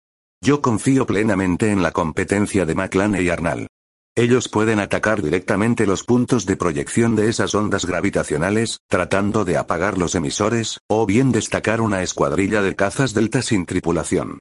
Yo 0.42 0.62
confío 0.62 1.08
plenamente 1.08 1.72
en 1.72 1.82
la 1.82 1.92
competencia 1.92 2.66
de 2.66 2.76
McLane 2.76 3.24
y 3.24 3.30
Arnal. 3.30 3.68
Ellos 4.16 4.48
pueden 4.48 4.80
atacar 4.80 5.24
directamente 5.24 5.88
los 5.88 6.04
puntos 6.04 6.46
de 6.46 6.56
proyección 6.56 7.16
de 7.16 7.30
esas 7.30 7.56
ondas 7.56 7.86
gravitacionales, 7.86 8.78
tratando 8.88 9.44
de 9.44 9.58
apagar 9.58 9.98
los 9.98 10.14
emisores, 10.14 10.78
o 10.88 11.08
bien 11.08 11.32
destacar 11.32 11.82
una 11.82 12.04
escuadrilla 12.04 12.62
de 12.62 12.76
cazas 12.76 13.16
delta 13.16 13.42
sin 13.42 13.66
tripulación. 13.66 14.38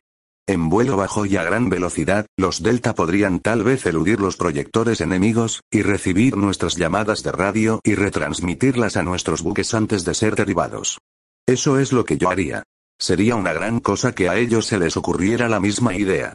En 0.48 0.68
vuelo 0.68 0.96
bajo 0.96 1.24
y 1.24 1.36
a 1.36 1.44
gran 1.44 1.68
velocidad, 1.68 2.26
los 2.36 2.62
Delta 2.62 2.94
podrían 2.96 3.38
tal 3.38 3.62
vez 3.62 3.86
eludir 3.86 4.20
los 4.20 4.36
proyectores 4.36 5.00
enemigos, 5.00 5.60
y 5.70 5.82
recibir 5.82 6.36
nuestras 6.36 6.74
llamadas 6.74 7.22
de 7.22 7.30
radio 7.30 7.80
y 7.84 7.94
retransmitirlas 7.94 8.96
a 8.96 9.04
nuestros 9.04 9.42
buques 9.42 9.72
antes 9.72 10.04
de 10.04 10.14
ser 10.14 10.34
derribados. 10.34 10.98
Eso 11.46 11.78
es 11.78 11.92
lo 11.92 12.04
que 12.04 12.18
yo 12.18 12.28
haría. 12.28 12.64
Sería 12.98 13.36
una 13.36 13.52
gran 13.52 13.78
cosa 13.78 14.14
que 14.14 14.28
a 14.28 14.36
ellos 14.36 14.66
se 14.66 14.78
les 14.78 14.96
ocurriera 14.96 15.48
la 15.48 15.60
misma 15.60 15.94
idea. 15.94 16.34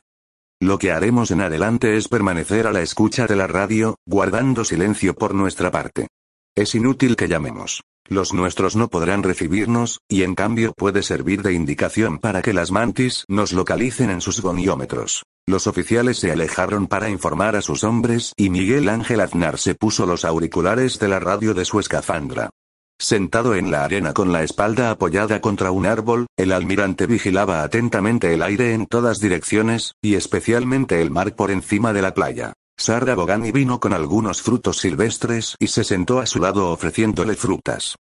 Lo 0.61 0.79
que 0.79 0.91
haremos 0.91 1.31
en 1.31 1.41
adelante 1.41 1.97
es 1.97 2.07
permanecer 2.07 2.65
a 2.65 2.71
la 2.71 2.81
escucha 2.81 3.27
de 3.27 3.35
la 3.35 3.47
radio, 3.47 3.97
guardando 4.05 4.63
silencio 4.63 5.15
por 5.15 5.35
nuestra 5.35 5.69
parte. 5.69 6.07
Es 6.57 6.73
inútil 6.73 7.15
que 7.15 7.27
llamemos. 7.27 7.83
Los 8.09 8.33
nuestros 8.33 8.75
no 8.75 8.87
podrán 8.87 9.21
recibirnos, 9.21 9.99
y 10.09 10.23
en 10.23 10.33
cambio 10.33 10.73
puede 10.75 11.03
servir 11.03 11.43
de 11.43 11.53
indicación 11.53 12.17
para 12.17 12.41
que 12.41 12.51
las 12.51 12.71
mantis 12.71 13.25
nos 13.27 13.53
localicen 13.53 14.09
en 14.09 14.21
sus 14.21 14.41
goniómetros. 14.41 15.21
Los 15.45 15.67
oficiales 15.67 16.17
se 16.17 16.31
alejaron 16.31 16.87
para 16.87 17.11
informar 17.11 17.55
a 17.55 17.61
sus 17.61 17.83
hombres 17.83 18.33
y 18.35 18.49
Miguel 18.49 18.89
Ángel 18.89 19.19
Aznar 19.19 19.59
se 19.59 19.75
puso 19.75 20.07
los 20.07 20.25
auriculares 20.25 20.97
de 20.97 21.07
la 21.09 21.19
radio 21.19 21.53
de 21.53 21.63
su 21.63 21.79
escafandra. 21.79 22.49
Sentado 22.97 23.53
en 23.53 23.69
la 23.69 23.83
arena 23.83 24.13
con 24.13 24.33
la 24.33 24.41
espalda 24.41 24.89
apoyada 24.89 25.41
contra 25.41 25.69
un 25.69 25.85
árbol, 25.85 26.25
el 26.37 26.51
almirante 26.51 27.05
vigilaba 27.05 27.61
atentamente 27.61 28.33
el 28.33 28.41
aire 28.41 28.73
en 28.73 28.87
todas 28.87 29.19
direcciones, 29.19 29.93
y 30.01 30.15
especialmente 30.15 31.03
el 31.03 31.11
mar 31.11 31.35
por 31.35 31.51
encima 31.51 31.93
de 31.93 32.01
la 32.01 32.15
playa. 32.15 32.53
Sara 32.79 33.15
Bogani 33.15 33.51
vino 33.51 33.79
con 33.79 33.91
algunos 33.91 34.43
frutos 34.43 34.77
silvestres 34.77 35.55
y 35.59 35.67
se 35.67 35.83
sentó 35.83 36.19
a 36.19 36.27
su 36.27 36.39
lado 36.39 36.69
ofreciéndole 36.69 37.35
frutas. 37.35 37.95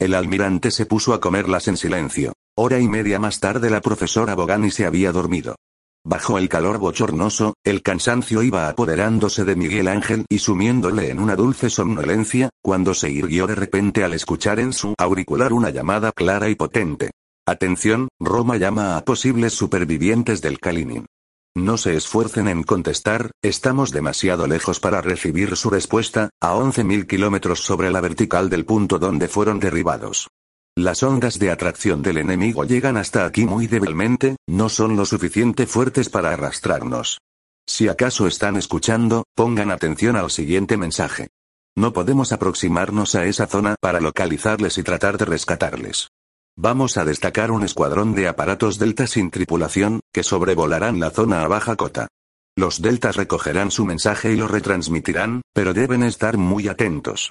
El 0.00 0.14
almirante 0.14 0.70
se 0.70 0.86
puso 0.86 1.12
a 1.12 1.20
comerlas 1.20 1.68
en 1.68 1.76
silencio. 1.76 2.32
Hora 2.56 2.80
y 2.80 2.88
media 2.88 3.18
más 3.18 3.40
tarde 3.40 3.68
la 3.68 3.82
profesora 3.82 4.34
Bogani 4.34 4.70
se 4.70 4.86
había 4.86 5.12
dormido. 5.12 5.56
Bajo 6.04 6.38
el 6.38 6.48
calor 6.48 6.78
bochornoso, 6.78 7.54
el 7.62 7.82
cansancio 7.82 8.42
iba 8.42 8.68
apoderándose 8.68 9.44
de 9.44 9.54
Miguel 9.54 9.86
Ángel 9.86 10.24
y 10.28 10.38
sumiéndole 10.38 11.10
en 11.10 11.20
una 11.20 11.36
dulce 11.36 11.70
somnolencia, 11.70 12.48
cuando 12.62 12.94
se 12.94 13.10
irguió 13.10 13.46
de 13.46 13.54
repente 13.54 14.02
al 14.02 14.14
escuchar 14.14 14.58
en 14.58 14.72
su 14.72 14.94
auricular 14.98 15.52
una 15.52 15.70
llamada 15.70 16.10
clara 16.10 16.48
y 16.48 16.56
potente. 16.56 17.10
Atención, 17.46 18.08
Roma 18.18 18.56
llama 18.56 18.96
a 18.96 19.04
posibles 19.04 19.52
supervivientes 19.52 20.40
del 20.40 20.58
Kalinin. 20.58 21.06
No 21.54 21.76
se 21.76 21.94
esfuercen 21.94 22.48
en 22.48 22.62
contestar, 22.62 23.30
estamos 23.42 23.90
demasiado 23.90 24.46
lejos 24.46 24.80
para 24.80 25.02
recibir 25.02 25.54
su 25.56 25.68
respuesta, 25.68 26.30
a 26.40 26.54
11.000 26.54 27.06
kilómetros 27.06 27.60
sobre 27.60 27.90
la 27.90 28.00
vertical 28.00 28.48
del 28.48 28.64
punto 28.64 28.98
donde 28.98 29.28
fueron 29.28 29.60
derribados. 29.60 30.28
Las 30.74 31.02
ondas 31.02 31.38
de 31.38 31.50
atracción 31.50 32.00
del 32.00 32.16
enemigo 32.16 32.64
llegan 32.64 32.96
hasta 32.96 33.26
aquí 33.26 33.44
muy 33.44 33.66
débilmente, 33.66 34.36
no 34.48 34.70
son 34.70 34.96
lo 34.96 35.04
suficiente 35.04 35.66
fuertes 35.66 36.08
para 36.08 36.32
arrastrarnos. 36.32 37.18
Si 37.66 37.86
acaso 37.86 38.26
están 38.26 38.56
escuchando, 38.56 39.24
pongan 39.34 39.70
atención 39.70 40.16
al 40.16 40.30
siguiente 40.30 40.78
mensaje. 40.78 41.28
No 41.76 41.92
podemos 41.92 42.32
aproximarnos 42.32 43.14
a 43.14 43.26
esa 43.26 43.46
zona 43.46 43.76
para 43.78 44.00
localizarles 44.00 44.78
y 44.78 44.82
tratar 44.82 45.18
de 45.18 45.26
rescatarles. 45.26 46.08
Vamos 46.56 46.98
a 46.98 47.04
destacar 47.04 47.50
un 47.50 47.62
escuadrón 47.62 48.14
de 48.14 48.28
aparatos 48.28 48.78
Delta 48.78 49.06
sin 49.06 49.30
tripulación, 49.30 50.00
que 50.12 50.22
sobrevolarán 50.22 51.00
la 51.00 51.10
zona 51.10 51.42
a 51.42 51.48
baja 51.48 51.76
cota. 51.76 52.08
Los 52.56 52.82
Deltas 52.82 53.16
recogerán 53.16 53.70
su 53.70 53.86
mensaje 53.86 54.32
y 54.32 54.36
lo 54.36 54.48
retransmitirán, 54.48 55.40
pero 55.54 55.72
deben 55.72 56.02
estar 56.02 56.36
muy 56.36 56.68
atentos. 56.68 57.30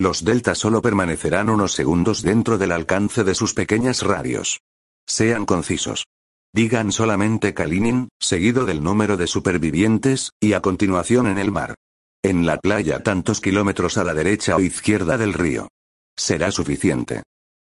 Los 0.00 0.24
deltas 0.24 0.58
solo 0.58 0.82
permanecerán 0.82 1.48
unos 1.48 1.74
segundos 1.74 2.22
dentro 2.22 2.58
del 2.58 2.72
alcance 2.72 3.22
de 3.22 3.36
sus 3.36 3.54
pequeñas 3.54 4.02
radios. 4.02 4.60
Sean 5.06 5.46
concisos. 5.46 6.06
Digan 6.52 6.90
solamente 6.90 7.54
Kalinin, 7.54 8.08
seguido 8.20 8.64
del 8.64 8.82
número 8.82 9.16
de 9.16 9.28
supervivientes, 9.28 10.30
y 10.40 10.54
a 10.54 10.60
continuación 10.60 11.28
en 11.28 11.38
el 11.38 11.52
mar. 11.52 11.76
En 12.24 12.46
la 12.46 12.58
playa 12.58 13.02
tantos 13.02 13.40
kilómetros 13.40 13.96
a 13.96 14.02
la 14.02 14.12
derecha 14.12 14.56
o 14.56 14.60
izquierda 14.60 15.16
del 15.18 15.34
río. 15.34 15.68
Será 16.16 16.50
suficiente. 16.50 17.22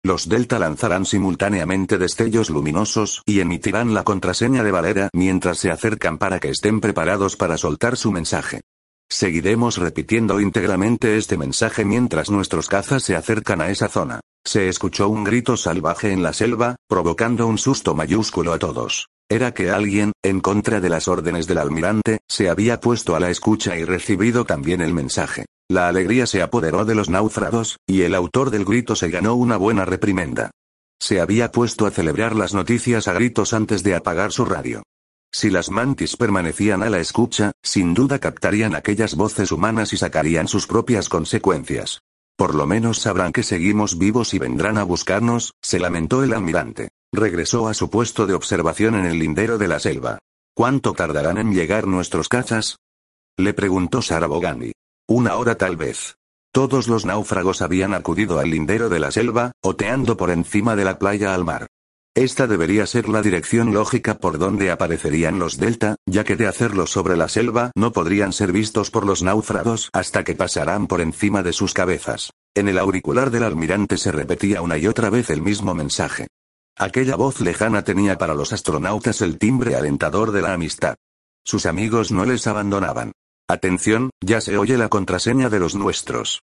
Los 0.07 0.29
Delta 0.29 0.59
lanzarán 0.59 1.07
simultáneamente 1.07 1.97
destellos 1.97 2.51
luminosos 2.51 3.23
y 3.25 3.40
emitirán 3.40 3.95
la 3.95 4.05
contraseña 4.05 4.62
de 4.62 4.71
Valera 4.71 5.09
mientras 5.14 5.57
se 5.57 5.71
acercan 5.71 6.19
para 6.19 6.40
que 6.40 6.51
estén 6.51 6.83
preparados 6.83 7.37
para 7.37 7.57
soltar 7.57 7.97
su 7.97 8.12
mensaje. 8.12 8.61
Seguiremos 9.09 9.79
repitiendo 9.79 10.40
íntegramente 10.40 11.17
este 11.17 11.38
mensaje 11.38 11.87
mientras 11.87 12.31
nuestros 12.31 12.69
cazas 12.69 13.03
se 13.03 13.17
acercan 13.17 13.62
a 13.62 13.71
esa 13.71 13.88
zona. 13.88 14.21
Se 14.45 14.69
escuchó 14.69 15.09
un 15.09 15.25
grito 15.25 15.57
salvaje 15.57 16.12
en 16.12 16.23
la 16.23 16.35
selva, 16.35 16.77
provocando 16.87 17.47
un 17.47 17.57
susto 17.57 17.95
mayúsculo 17.95 18.53
a 18.53 18.59
todos. 18.59 19.07
Era 19.29 19.55
que 19.55 19.71
alguien, 19.71 20.13
en 20.23 20.41
contra 20.41 20.81
de 20.81 20.91
las 20.91 21.09
órdenes 21.09 21.47
del 21.47 21.59
almirante, 21.59 22.19
se 22.29 22.49
había 22.49 22.81
puesto 22.81 23.17
a 23.17 23.21
la 23.21 23.31
escucha 23.31 23.77
y 23.77 23.85
recibido 23.85 24.45
también 24.45 24.81
el 24.81 24.93
mensaje. 24.93 25.47
La 25.69 25.89
alegría 25.89 26.27
se 26.27 26.43
apoderó 26.43 26.85
de 26.85 26.95
los 26.95 27.09
náufragos, 27.09 27.79
y 27.87 28.03
el 28.03 28.15
autor 28.15 28.51
del 28.51 28.67
grito 28.67 28.95
se 28.97 29.09
ganó 29.09 29.35
una 29.35 29.57
buena 29.57 29.87
reprimenda. 29.87 30.51
Se 31.01 31.21
había 31.21 31.51
puesto 31.53 31.87
a 31.87 31.91
celebrar 31.91 32.37
las 32.37 32.55
noticias 32.55 33.09
a 33.09 33.15
gritos 33.15 33.55
antes 33.55 33.83
de 33.83 33.95
apagar 33.95 34.31
su 34.31 34.45
radio. 34.45 34.83
Si 35.33 35.51
las 35.51 35.71
mantis 35.71 36.17
permanecían 36.17 36.83
a 36.83 36.91
la 36.91 37.01
escucha, 37.01 37.53
sin 37.63 37.93
duda 37.93 38.21
captarían 38.21 38.75
aquellas 38.75 39.17
voces 39.17 39.51
humanas 39.53 39.93
y 39.93 39.97
sacarían 39.97 40.49
sus 40.49 40.67
propias 40.67 41.09
consecuencias. 41.09 42.01
Por 42.37 42.55
lo 42.55 42.67
menos 42.67 43.01
sabrán 43.01 43.33
que 43.33 43.43
seguimos 43.43 43.99
vivos 43.99 44.35
y 44.35 44.39
vendrán 44.39 44.79
a 44.79 44.85
buscarnos, 44.85 45.53
se 45.63 45.79
lamentó 45.79 46.23
el 46.23 46.35
almirante. 46.35 46.91
Regresó 47.16 47.68
a 47.68 47.74
su 47.74 47.90
puesto 47.90 48.27
de 48.27 48.35
observación 48.35 48.96
en 48.96 49.07
el 49.07 49.20
lindero 49.20 49.57
de 49.57 49.68
la 49.68 49.79
selva. 49.79 50.18
¿Cuánto 50.53 50.94
tardarán 50.94 51.38
en 51.38 51.55
llegar 51.55 51.87
nuestros 51.87 52.29
cazas? 52.29 52.79
Le 53.37 53.55
preguntó 53.55 54.03
Sara 54.03 54.27
Bogani. 54.27 54.72
Una 55.07 55.37
hora 55.37 55.55
tal 55.55 55.77
vez. 55.77 56.16
Todos 56.53 56.88
los 56.88 57.05
náufragos 57.05 57.62
habían 57.62 57.94
acudido 57.94 58.40
al 58.40 58.50
lindero 58.50 58.88
de 58.88 58.98
la 58.98 59.12
selva, 59.12 59.53
oteando 59.62 60.16
por 60.16 60.31
encima 60.31 60.74
de 60.74 60.85
la 60.85 60.98
playa 60.98 61.35
al 61.35 61.44
mar. 61.44 61.68
Esta 62.16 62.48
debería 62.48 62.85
ser 62.85 63.09
la 63.09 63.22
dirección 63.22 63.72
lógica 63.72 64.18
por 64.18 64.38
donde 64.38 64.72
aparecerían 64.72 65.38
los 65.38 65.57
delta, 65.57 65.94
ya 66.07 66.24
que 66.24 66.35
de 66.35 66.48
hacerlo 66.48 66.88
sobre 66.88 67.16
la 67.16 67.29
selva 67.29 67.70
no 67.77 67.92
podrían 67.92 68.33
ser 68.33 68.50
vistos 68.50 68.90
por 68.90 69.07
los 69.07 69.22
náufragos 69.22 69.88
hasta 69.92 70.24
que 70.24 70.35
pasarán 70.35 70.88
por 70.88 71.00
encima 71.00 71.44
de 71.44 71.53
sus 71.53 71.74
cabezas. 71.74 72.31
En 72.57 72.66
el 72.66 72.79
auricular 72.79 73.31
del 73.31 73.44
almirante 73.44 73.98
se 73.98 74.11
repetía 74.11 74.62
una 74.62 74.79
y 74.79 74.88
otra 74.88 75.11
vez 75.11 75.31
el 75.31 75.42
mismo 75.42 75.74
mensaje. 75.74 76.27
Aquella 76.77 77.15
voz 77.15 77.41
lejana 77.41 77.83
tenía 77.83 78.19
para 78.19 78.35
los 78.35 78.53
astronautas 78.53 79.21
el 79.23 79.39
timbre 79.39 79.77
alentador 79.77 80.33
de 80.33 80.43
la 80.43 80.55
amistad. 80.55 80.97
Sus 81.45 81.67
amigos 81.67 82.11
no 82.11 82.25
les 82.25 82.47
abandonaban. 82.49 83.13
Atención, 83.49 84.11
ya 84.21 84.41
se 84.41 84.59
oye 84.59 84.77
la 84.77 84.89
contraseña 84.89 85.49
de 85.51 85.61
los 85.61 85.75
nuestros. 85.75 86.41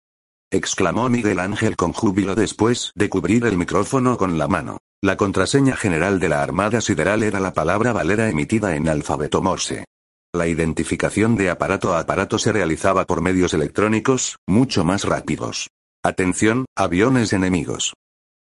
exclamó 0.52 1.10
Miguel 1.10 1.40
Ángel 1.40 1.76
con 1.76 1.94
júbilo 1.94 2.34
después 2.34 2.92
de 2.96 3.10
cubrir 3.10 3.46
el 3.46 3.58
micrófono 3.58 4.18
con 4.18 4.38
la 4.38 4.48
mano. 4.48 4.80
La 5.02 5.18
contraseña 5.18 5.76
general 5.76 6.20
de 6.20 6.30
la 6.30 6.42
Armada 6.42 6.82
Sideral 6.82 7.22
era 7.22 7.40
la 7.40 7.54
palabra 7.54 7.94
Valera 7.94 8.30
emitida 8.30 8.76
en 8.76 8.88
alfabeto 8.88 9.42
Morse. 9.42 9.86
La 10.34 10.48
identificación 10.48 11.36
de 11.36 11.50
aparato 11.50 11.94
a 11.94 12.00
aparato 12.00 12.40
se 12.40 12.52
realizaba 12.52 13.06
por 13.06 13.22
medios 13.22 13.54
electrónicos, 13.54 14.38
mucho 14.48 14.84
más 14.84 15.04
rápidos. 15.04 15.70
Atención, 16.04 16.66
aviones 16.76 17.34
enemigos. 17.34 17.94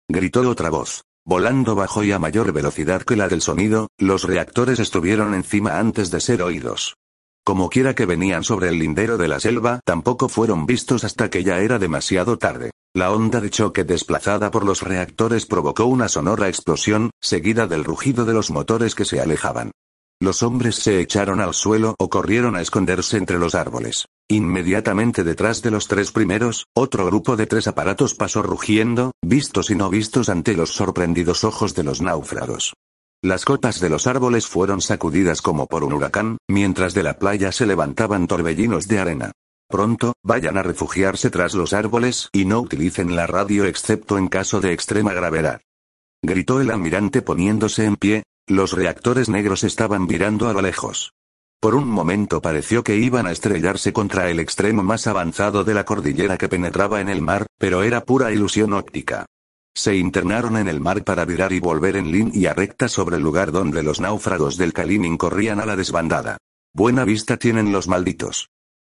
Gritó 0.09 0.41
otra 0.49 0.69
voz. 0.69 1.03
Volando 1.29 1.75
bajo 1.75 2.03
y 2.03 2.11
a 2.11 2.17
mayor 2.17 2.51
velocidad 2.53 3.03
que 3.03 3.15
la 3.15 3.27
del 3.27 3.43
sonido, 3.43 3.89
los 3.99 4.23
reactores 4.23 4.79
estuvieron 4.79 5.35
encima 5.35 5.77
antes 5.77 6.09
de 6.09 6.21
ser 6.21 6.41
oídos. 6.41 6.95
Como 7.45 7.69
quiera 7.69 7.93
que 7.93 8.07
venían 8.07 8.43
sobre 8.43 8.69
el 8.69 8.79
lindero 8.79 9.15
de 9.19 9.27
la 9.27 9.39
selva, 9.39 9.79
tampoco 9.85 10.27
fueron 10.27 10.65
vistos 10.65 11.03
hasta 11.03 11.29
que 11.29 11.43
ya 11.43 11.59
era 11.59 11.77
demasiado 11.77 12.39
tarde. 12.39 12.71
La 12.95 13.11
onda 13.11 13.41
de 13.41 13.51
choque 13.51 13.83
desplazada 13.83 14.49
por 14.49 14.65
los 14.65 14.81
reactores 14.81 15.45
provocó 15.45 15.85
una 15.85 16.07
sonora 16.07 16.47
explosión, 16.47 17.11
seguida 17.21 17.67
del 17.67 17.83
rugido 17.83 18.25
de 18.25 18.33
los 18.33 18.49
motores 18.49 18.95
que 18.95 19.05
se 19.05 19.21
alejaban. 19.21 19.69
Los 20.19 20.41
hombres 20.41 20.77
se 20.77 20.99
echaron 20.99 21.41
al 21.41 21.53
suelo 21.53 21.93
o 21.99 22.09
corrieron 22.09 22.55
a 22.55 22.61
esconderse 22.61 23.17
entre 23.17 23.37
los 23.37 23.53
árboles. 23.53 24.07
Inmediatamente 24.31 25.23
detrás 25.23 25.63
de 25.63 25.71
los 25.71 25.87
tres 25.87 26.11
primeros, 26.11 26.67
otro 26.75 27.03
grupo 27.07 27.35
de 27.35 27.47
tres 27.47 27.67
aparatos 27.67 28.13
pasó 28.13 28.43
rugiendo, 28.43 29.11
vistos 29.23 29.71
y 29.71 29.75
no 29.75 29.89
vistos 29.89 30.29
ante 30.29 30.53
los 30.53 30.69
sorprendidos 30.71 31.43
ojos 31.43 31.73
de 31.73 31.83
los 31.83 31.99
náufragos. 31.99 32.73
Las 33.23 33.43
cotas 33.43 33.79
de 33.79 33.89
los 33.89 34.05
árboles 34.05 34.45
fueron 34.45 34.81
sacudidas 34.81 35.41
como 35.41 35.65
por 35.65 35.83
un 35.83 35.93
huracán, 35.93 36.37
mientras 36.47 36.93
de 36.93 37.01
la 37.01 37.17
playa 37.17 37.51
se 37.51 37.65
levantaban 37.65 38.27
torbellinos 38.27 38.87
de 38.87 38.99
arena. 38.99 39.31
Pronto, 39.67 40.13
vayan 40.23 40.57
a 40.57 40.63
refugiarse 40.63 41.31
tras 41.31 41.55
los 41.55 41.73
árboles 41.73 42.29
y 42.31 42.45
no 42.45 42.59
utilicen 42.59 43.15
la 43.15 43.25
radio 43.25 43.65
excepto 43.65 44.19
en 44.19 44.27
caso 44.27 44.61
de 44.61 44.73
extrema 44.73 45.11
gravedad. 45.11 45.61
Gritó 46.21 46.61
el 46.61 46.69
almirante 46.69 47.23
poniéndose 47.23 47.85
en 47.85 47.95
pie, 47.95 48.23
los 48.47 48.73
reactores 48.73 49.27
negros 49.27 49.63
estaban 49.63 50.05
virando 50.05 50.49
a 50.49 50.53
lo 50.53 50.61
lejos. 50.61 51.13
Por 51.61 51.75
un 51.75 51.89
momento 51.89 52.41
pareció 52.41 52.83
que 52.83 52.95
iban 52.95 53.27
a 53.27 53.31
estrellarse 53.31 53.91
contra 53.91 54.29
el 54.29 54.39
extremo 54.39 54.83
más 54.83 55.07
avanzado 55.07 55.63
de 55.63 55.73
la 55.73 55.83
cordillera 55.83 56.37
que 56.37 56.47
penetraba 56.47 57.01
en 57.01 57.09
el 57.09 57.21
mar, 57.21 57.47
pero 57.57 57.83
era 57.83 58.05
pura 58.05 58.31
ilusión 58.31 58.73
óptica. 58.73 59.25
Se 59.75 59.95
internaron 59.95 60.57
en 60.57 60.67
el 60.67 60.79
mar 60.79 61.03
para 61.03 61.25
virar 61.25 61.51
y 61.51 61.59
volver 61.59 61.95
en 61.95 62.11
línea 62.11 62.53
recta 62.53 62.87
sobre 62.87 63.17
el 63.17 63.23
lugar 63.23 63.51
donde 63.51 63.83
los 63.83 63.99
náufragos 63.99 64.57
del 64.57 64.73
Kalinin 64.73 65.17
corrían 65.17 65.59
a 65.59 65.65
la 65.65 65.75
desbandada. 65.75 66.37
Buena 66.73 67.03
vista 67.03 67.37
tienen 67.37 67.71
los 67.71 67.87
malditos 67.87 68.49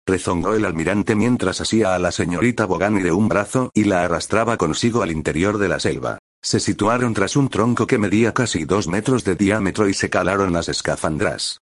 rezongó 0.09 0.55
el 0.55 0.65
almirante 0.65 1.15
mientras 1.15 1.61
asía 1.61 1.95
a 1.95 1.99
la 1.99 2.11
señorita 2.11 2.65
Bogani 2.65 3.01
de 3.01 3.11
un 3.11 3.29
brazo 3.29 3.71
y 3.73 3.83
la 3.85 4.03
arrastraba 4.03 4.57
consigo 4.57 5.03
al 5.03 5.11
interior 5.11 5.57
de 5.57 5.69
la 5.69 5.79
selva. 5.79 6.17
Se 6.41 6.59
situaron 6.59 7.13
tras 7.13 7.35
un 7.35 7.49
tronco 7.49 7.85
que 7.85 7.97
medía 7.97 8.33
casi 8.33 8.65
dos 8.65 8.87
metros 8.87 9.23
de 9.23 9.35
diámetro 9.35 9.87
y 9.87 9.93
se 9.93 10.09
calaron 10.09 10.51
las 10.51 10.67
escafandras. 10.67 11.59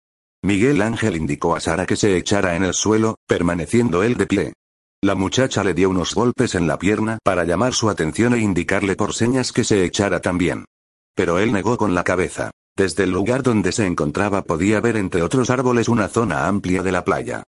Miguel 0.46 0.84
Ángel 0.84 1.18
indicó 1.18 1.56
a 1.56 1.60
Sara 1.60 1.88
que 1.88 1.96
se 1.96 2.16
echara 2.16 2.56
en 2.56 2.64
el 2.64 2.76
suelo, 2.76 3.16
permaneciendo 3.28 4.04
él 4.04 4.16
de 4.16 4.28
pie. 4.28 4.54
La 5.02 5.16
muchacha 5.16 5.64
le 5.64 5.74
dio 5.74 5.90
unos 5.90 6.14
golpes 6.14 6.54
en 6.54 6.68
la 6.68 6.78
pierna 6.78 7.18
para 7.24 7.46
llamar 7.46 7.74
su 7.74 7.90
atención 7.90 8.36
e 8.36 8.38
indicarle 8.38 8.96
por 8.96 9.16
señas 9.16 9.52
que 9.52 9.64
se 9.64 9.84
echara 9.84 10.20
también. 10.20 10.66
Pero 11.16 11.40
él 11.40 11.52
negó 11.52 11.78
con 11.78 11.96
la 11.96 12.04
cabeza. 12.04 12.52
Desde 12.78 13.06
el 13.06 13.10
lugar 13.10 13.42
donde 13.42 13.72
se 13.72 13.88
encontraba 13.88 14.44
podía 14.44 14.80
ver 14.82 14.98
entre 14.98 15.24
otros 15.24 15.50
árboles 15.50 15.90
una 15.90 16.10
zona 16.10 16.46
amplia 16.46 16.84
de 16.84 16.92
la 16.92 17.04
playa. 17.04 17.42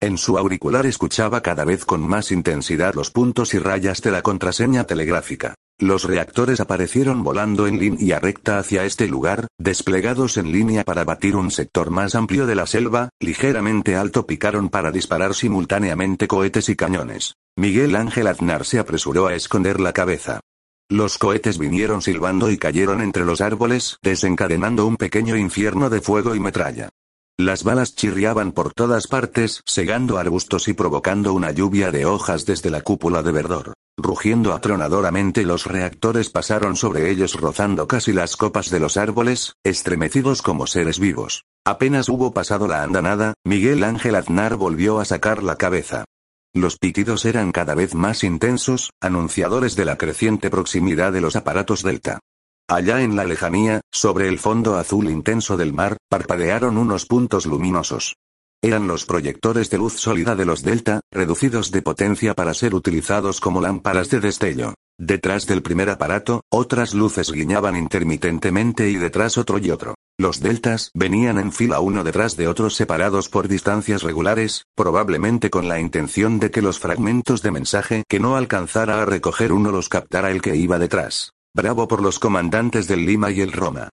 En 0.00 0.16
su 0.16 0.38
auricular 0.38 0.86
escuchaba 0.86 1.40
cada 1.40 1.64
vez 1.64 1.84
con 1.84 2.06
más 2.06 2.30
intensidad 2.30 2.94
los 2.94 3.10
puntos 3.10 3.52
y 3.54 3.58
rayas 3.58 4.00
de 4.00 4.12
la 4.12 4.22
contraseña 4.22 4.84
telegráfica. 4.84 5.56
Los 5.80 6.04
reactores 6.04 6.60
aparecieron 6.60 7.24
volando 7.24 7.66
en 7.66 7.80
línea 7.80 8.20
recta 8.20 8.58
hacia 8.58 8.84
este 8.84 9.08
lugar, 9.08 9.48
desplegados 9.58 10.36
en 10.36 10.52
línea 10.52 10.84
para 10.84 11.02
batir 11.02 11.34
un 11.34 11.50
sector 11.50 11.90
más 11.90 12.14
amplio 12.14 12.46
de 12.46 12.54
la 12.54 12.66
selva, 12.66 13.08
ligeramente 13.18 13.96
alto 13.96 14.24
picaron 14.24 14.68
para 14.68 14.92
disparar 14.92 15.34
simultáneamente 15.34 16.28
cohetes 16.28 16.68
y 16.68 16.76
cañones. 16.76 17.34
Miguel 17.56 17.96
Ángel 17.96 18.28
Aznar 18.28 18.64
se 18.64 18.78
apresuró 18.78 19.26
a 19.26 19.34
esconder 19.34 19.80
la 19.80 19.92
cabeza. 19.92 20.40
Los 20.88 21.18
cohetes 21.18 21.58
vinieron 21.58 22.02
silbando 22.02 22.50
y 22.50 22.58
cayeron 22.58 23.00
entre 23.00 23.24
los 23.24 23.40
árboles, 23.40 23.98
desencadenando 24.00 24.86
un 24.86 24.96
pequeño 24.96 25.36
infierno 25.36 25.90
de 25.90 26.00
fuego 26.00 26.36
y 26.36 26.40
metralla. 26.40 26.90
Las 27.36 27.64
balas 27.64 27.96
chirriaban 27.96 28.52
por 28.52 28.72
todas 28.72 29.08
partes, 29.08 29.62
segando 29.66 30.18
arbustos 30.18 30.68
y 30.68 30.72
provocando 30.72 31.32
una 31.32 31.50
lluvia 31.50 31.90
de 31.90 32.06
hojas 32.06 32.46
desde 32.46 32.70
la 32.70 32.82
cúpula 32.82 33.24
de 33.24 33.32
verdor. 33.32 33.72
Rugiendo 33.96 34.52
atronadoramente 34.52 35.42
los 35.42 35.66
reactores 35.66 36.30
pasaron 36.30 36.76
sobre 36.76 37.10
ellos 37.10 37.34
rozando 37.34 37.88
casi 37.88 38.12
las 38.12 38.36
copas 38.36 38.70
de 38.70 38.78
los 38.78 38.96
árboles, 38.96 39.54
estremecidos 39.64 40.42
como 40.42 40.68
seres 40.68 41.00
vivos. 41.00 41.42
Apenas 41.66 42.08
hubo 42.08 42.32
pasado 42.32 42.68
la 42.68 42.84
andanada, 42.84 43.34
Miguel 43.44 43.82
Ángel 43.82 44.14
Aznar 44.14 44.54
volvió 44.54 45.00
a 45.00 45.04
sacar 45.04 45.42
la 45.42 45.56
cabeza. 45.56 46.04
Los 46.52 46.76
pitidos 46.78 47.24
eran 47.24 47.50
cada 47.50 47.74
vez 47.74 47.96
más 47.96 48.22
intensos, 48.22 48.90
anunciadores 49.00 49.74
de 49.74 49.84
la 49.84 49.98
creciente 49.98 50.50
proximidad 50.50 51.12
de 51.12 51.20
los 51.20 51.34
aparatos 51.34 51.82
Delta. 51.82 52.20
Allá 52.68 53.02
en 53.02 53.14
la 53.14 53.24
lejanía, 53.24 53.82
sobre 53.92 54.26
el 54.26 54.38
fondo 54.38 54.76
azul 54.76 55.10
intenso 55.10 55.58
del 55.58 55.74
mar, 55.74 55.98
parpadearon 56.08 56.78
unos 56.78 57.04
puntos 57.04 57.44
luminosos. 57.44 58.16
Eran 58.62 58.86
los 58.86 59.04
proyectores 59.04 59.68
de 59.68 59.76
luz 59.76 59.92
sólida 59.92 60.34
de 60.34 60.46
los 60.46 60.62
Delta, 60.62 61.00
reducidos 61.12 61.70
de 61.70 61.82
potencia 61.82 62.32
para 62.32 62.54
ser 62.54 62.74
utilizados 62.74 63.40
como 63.40 63.60
lámparas 63.60 64.08
de 64.08 64.20
destello. 64.20 64.72
Detrás 64.98 65.46
del 65.46 65.60
primer 65.60 65.90
aparato, 65.90 66.40
otras 66.50 66.94
luces 66.94 67.30
guiñaban 67.30 67.76
intermitentemente 67.76 68.88
y 68.88 68.96
detrás 68.96 69.36
otro 69.36 69.58
y 69.58 69.70
otro. 69.70 69.94
Los 70.16 70.40
deltas 70.40 70.90
venían 70.94 71.38
en 71.38 71.52
fila 71.52 71.80
uno 71.80 72.02
detrás 72.02 72.36
de 72.36 72.48
otros 72.48 72.76
separados 72.76 73.28
por 73.28 73.48
distancias 73.48 74.02
regulares, 74.02 74.64
probablemente 74.74 75.50
con 75.50 75.68
la 75.68 75.80
intención 75.80 76.38
de 76.38 76.50
que 76.50 76.62
los 76.62 76.78
fragmentos 76.78 77.42
de 77.42 77.50
mensaje 77.50 78.04
que 78.08 78.20
no 78.20 78.36
alcanzara 78.36 79.02
a 79.02 79.04
recoger 79.04 79.52
uno 79.52 79.70
los 79.70 79.90
captara 79.90 80.30
el 80.30 80.40
que 80.40 80.56
iba 80.56 80.78
detrás. 80.78 81.34
Bravo 81.56 81.86
por 81.86 82.02
los 82.02 82.18
comandantes 82.18 82.88
del 82.88 83.06
Lima 83.06 83.30
y 83.30 83.40
el 83.40 83.52
Roma. 83.52 83.88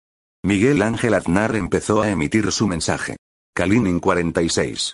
Miguel 0.45 0.81
Ángel 0.81 1.13
Aznar 1.13 1.57
empezó 1.57 2.01
a 2.01 2.09
emitir 2.09 2.49
su 2.53 2.67
mensaje. 2.67 3.17
Kalinin 3.53 3.99
46. 3.99 4.93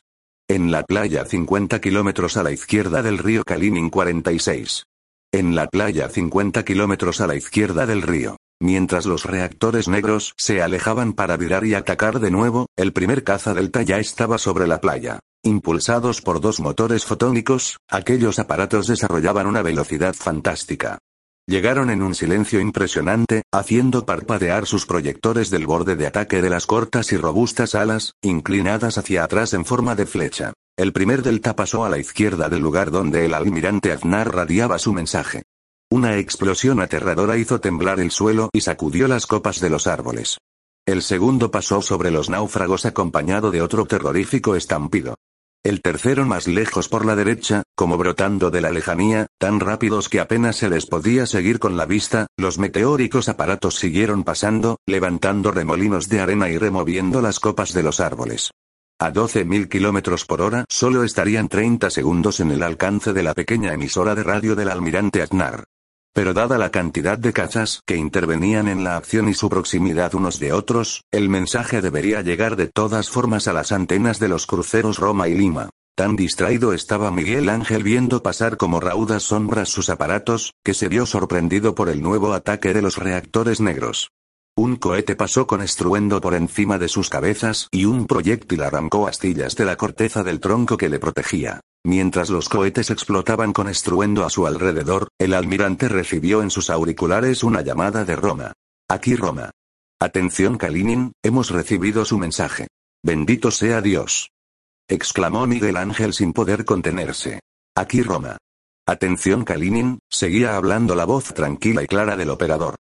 En 0.49 0.71
la 0.71 0.81
playa 0.81 1.25
50 1.25 1.79
kilómetros 1.79 2.37
a 2.37 2.43
la 2.43 2.51
izquierda 2.51 3.03
del 3.03 3.19
río 3.19 3.43
Kalinin 3.43 3.91
46. 3.91 4.83
En 5.31 5.53
la 5.53 5.67
playa 5.67 6.09
50 6.09 6.65
kilómetros 6.65 7.21
a 7.21 7.27
la 7.27 7.35
izquierda 7.35 7.85
del 7.85 8.01
río. 8.01 8.37
Mientras 8.59 9.05
los 9.05 9.25
reactores 9.25 9.87
negros 9.87 10.33
se 10.35 10.63
alejaban 10.63 11.13
para 11.13 11.37
virar 11.37 11.65
y 11.65 11.75
atacar 11.75 12.19
de 12.19 12.31
nuevo, 12.31 12.65
el 12.75 12.93
primer 12.93 13.23
caza 13.23 13.53
delta 13.53 13.83
ya 13.83 13.99
estaba 13.99 14.39
sobre 14.39 14.65
la 14.65 14.81
playa. 14.81 15.19
Impulsados 15.43 16.21
por 16.21 16.41
dos 16.41 16.59
motores 16.59 17.05
fotónicos, 17.05 17.77
aquellos 17.87 18.39
aparatos 18.39 18.87
desarrollaban 18.87 19.45
una 19.45 19.61
velocidad 19.61 20.15
fantástica. 20.15 20.97
Llegaron 21.47 21.91
en 21.91 22.01
un 22.01 22.15
silencio 22.15 22.59
impresionante, 22.59 23.43
haciendo 23.51 24.03
parpadear 24.03 24.65
sus 24.65 24.87
proyectores 24.87 25.51
del 25.51 25.67
borde 25.67 25.95
de 25.95 26.07
ataque 26.07 26.41
de 26.41 26.49
las 26.49 26.65
cortas 26.65 27.11
y 27.11 27.17
robustas 27.17 27.75
alas, 27.75 28.13
inclinadas 28.23 28.97
hacia 28.97 29.23
atrás 29.23 29.53
en 29.53 29.63
forma 29.63 29.93
de 29.93 30.07
flecha. 30.07 30.53
El 30.75 30.91
primer 30.91 31.21
delta 31.21 31.55
pasó 31.55 31.85
a 31.85 31.89
la 31.89 31.99
izquierda 31.99 32.49
del 32.49 32.63
lugar 32.63 32.89
donde 32.89 33.25
el 33.25 33.35
almirante 33.35 33.91
Aznar 33.91 34.33
radiaba 34.33 34.79
su 34.79 34.91
mensaje. 34.91 35.43
Una 35.91 36.17
explosión 36.17 36.81
aterradora 36.81 37.37
hizo 37.37 37.61
temblar 37.61 37.99
el 37.99 38.09
suelo 38.09 38.49
y 38.51 38.61
sacudió 38.61 39.07
las 39.07 39.27
copas 39.27 39.59
de 39.59 39.69
los 39.69 39.85
árboles. 39.85 40.39
El 40.87 41.03
segundo 41.03 41.51
pasó 41.51 41.83
sobre 41.83 42.09
los 42.09 42.27
náufragos 42.27 42.87
acompañado 42.87 43.51
de 43.51 43.61
otro 43.61 43.85
terrorífico 43.85 44.55
estampido. 44.55 45.15
El 45.65 45.81
tercero 45.81 46.27
más 46.27 46.45
lejos 46.47 46.89
por 46.89 47.07
la 47.07 47.15
derecha, 47.15 47.63
como 47.73 47.97
brotando 47.97 48.51
de 48.51 48.61
la 48.61 48.69
lejanía, 48.69 49.25
tan 49.39 49.59
rápidos 49.59 50.09
que 50.09 50.19
apenas 50.19 50.57
se 50.57 50.69
les 50.69 50.85
podía 50.85 51.25
seguir 51.25 51.57
con 51.57 51.75
la 51.75 51.87
vista, 51.87 52.27
los 52.37 52.59
meteóricos 52.59 53.29
aparatos 53.29 53.73
siguieron 53.73 54.23
pasando, 54.23 54.77
levantando 54.85 55.49
remolinos 55.49 56.07
de 56.07 56.19
arena 56.19 56.49
y 56.49 56.59
removiendo 56.59 57.19
las 57.19 57.39
copas 57.39 57.73
de 57.73 57.81
los 57.81 57.99
árboles. 57.99 58.51
A 58.99 59.11
12.000 59.11 59.67
kilómetros 59.67 60.25
por 60.25 60.43
hora 60.43 60.65
solo 60.69 61.03
estarían 61.03 61.49
30 61.49 61.89
segundos 61.89 62.41
en 62.41 62.51
el 62.51 62.61
alcance 62.61 63.11
de 63.11 63.23
la 63.23 63.33
pequeña 63.33 63.73
emisora 63.73 64.13
de 64.13 64.21
radio 64.21 64.55
del 64.55 64.69
almirante 64.69 65.23
Aznar. 65.23 65.63
Pero 66.15 66.33
dada 66.33 66.57
la 66.57 66.71
cantidad 66.71 67.17
de 67.17 67.33
cazas 67.33 67.81
que 67.85 67.97
intervenían 67.97 68.69
en 68.69 68.85
la 68.85 68.95
acción 68.95 69.27
y 69.27 69.33
su 69.33 69.49
proximidad 69.49 70.15
unos 70.15 70.39
de 70.39 70.53
otros, 70.53 71.03
el 71.11 71.27
mensaje 71.27 71.81
debería 71.81 72.21
llegar 72.21 72.55
de 72.55 72.67
todas 72.67 73.09
formas 73.09 73.49
a 73.49 73.53
las 73.53 73.73
antenas 73.73 74.17
de 74.17 74.29
los 74.29 74.47
cruceros 74.47 74.97
Roma 74.97 75.27
y 75.27 75.33
Lima. 75.35 75.71
Tan 75.93 76.15
distraído 76.15 76.71
estaba 76.71 77.11
Miguel 77.11 77.49
Ángel 77.49 77.83
viendo 77.83 78.23
pasar 78.23 78.55
como 78.55 78.79
raudas 78.79 79.23
sombras 79.23 79.67
sus 79.67 79.89
aparatos, 79.89 80.53
que 80.63 80.73
se 80.73 80.87
vio 80.87 81.05
sorprendido 81.05 81.75
por 81.75 81.89
el 81.89 82.01
nuevo 82.01 82.31
ataque 82.31 82.73
de 82.73 82.81
los 82.81 82.97
reactores 82.97 83.59
negros. 83.59 84.11
Un 84.55 84.77
cohete 84.77 85.17
pasó 85.17 85.47
con 85.47 85.61
estruendo 85.61 86.21
por 86.21 86.33
encima 86.33 86.77
de 86.77 86.87
sus 86.87 87.09
cabezas 87.09 87.67
y 87.71 87.83
un 87.83 88.07
proyectil 88.07 88.63
arrancó 88.63 89.09
astillas 89.09 89.57
de 89.57 89.65
la 89.65 89.75
corteza 89.75 90.23
del 90.23 90.39
tronco 90.39 90.77
que 90.77 90.87
le 90.87 90.97
protegía. 90.97 91.59
Mientras 91.85 92.31
los 92.31 92.49
cohetes 92.49 92.89
explotaban 92.89 93.53
con 93.53 93.69
estruendo 93.69 94.25
a 94.25 94.31
su 94.31 94.47
alrededor, 94.47 95.09
el 95.19 95.35
almirante 95.35 95.87
recibió 95.87 96.41
en 96.41 96.49
sus 96.49 96.71
auriculares 96.71 97.43
una 97.43 97.61
llamada 97.61 98.03
de 98.03 98.15
Roma. 98.15 98.53
Aquí 98.89 99.15
Roma. 99.15 99.51
Atención 100.01 100.57
Kalinin, 100.57 101.11
hemos 101.21 101.51
recibido 101.51 102.03
su 102.03 102.17
mensaje. 102.17 102.65
Bendito 103.03 103.51
sea 103.51 103.81
Dios. 103.81 104.31
exclamó 104.89 105.45
Miguel 105.45 105.77
Ángel 105.77 106.13
sin 106.13 106.33
poder 106.33 106.65
contenerse. 106.65 107.41
Aquí 107.75 108.01
Roma. 108.01 108.37
Atención 108.87 109.45
Kalinin, 109.45 109.99
seguía 110.09 110.55
hablando 110.55 110.95
la 110.95 111.05
voz 111.05 111.35
tranquila 111.35 111.83
y 111.83 111.87
clara 111.87 112.17
del 112.17 112.31
operador. 112.31 112.73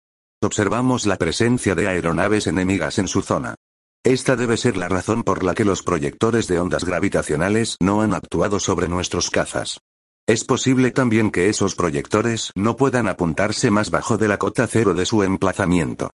Observamos 0.40 1.06
la 1.06 1.16
presencia 1.16 1.74
de 1.74 1.88
aeronaves 1.88 2.46
enemigas 2.46 3.00
en 3.00 3.08
su 3.08 3.20
zona. 3.20 3.56
Esta 4.04 4.34
debe 4.34 4.56
ser 4.56 4.76
la 4.76 4.88
razón 4.88 5.22
por 5.22 5.44
la 5.44 5.54
que 5.54 5.64
los 5.64 5.84
proyectores 5.84 6.48
de 6.48 6.58
ondas 6.58 6.84
gravitacionales 6.84 7.76
no 7.80 8.02
han 8.02 8.14
actuado 8.14 8.58
sobre 8.58 8.88
nuestros 8.88 9.30
cazas. 9.30 9.78
Es 10.26 10.44
posible 10.44 10.90
también 10.90 11.30
que 11.30 11.48
esos 11.48 11.76
proyectores 11.76 12.50
no 12.56 12.76
puedan 12.76 13.06
apuntarse 13.06 13.70
más 13.70 13.90
bajo 13.90 14.18
de 14.18 14.26
la 14.26 14.38
cota 14.38 14.66
cero 14.66 14.94
de 14.94 15.06
su 15.06 15.22
emplazamiento. 15.22 16.10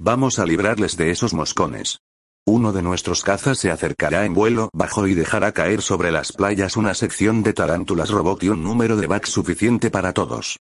Vamos 0.00 0.38
a 0.38 0.46
librarles 0.46 0.96
de 0.96 1.10
esos 1.10 1.34
moscones. 1.34 1.98
Uno 2.46 2.72
de 2.72 2.82
nuestros 2.82 3.22
cazas 3.22 3.58
se 3.58 3.72
acercará 3.72 4.24
en 4.24 4.34
vuelo 4.34 4.68
bajo 4.72 5.08
y 5.08 5.14
dejará 5.14 5.50
caer 5.50 5.82
sobre 5.82 6.12
las 6.12 6.32
playas 6.32 6.76
una 6.76 6.94
sección 6.94 7.42
de 7.42 7.54
tarántulas 7.54 8.10
robot 8.10 8.44
y 8.44 8.50
un 8.50 8.62
número 8.62 8.96
de 8.96 9.08
backs 9.08 9.30
suficiente 9.30 9.90
para 9.90 10.12
todos. 10.12 10.58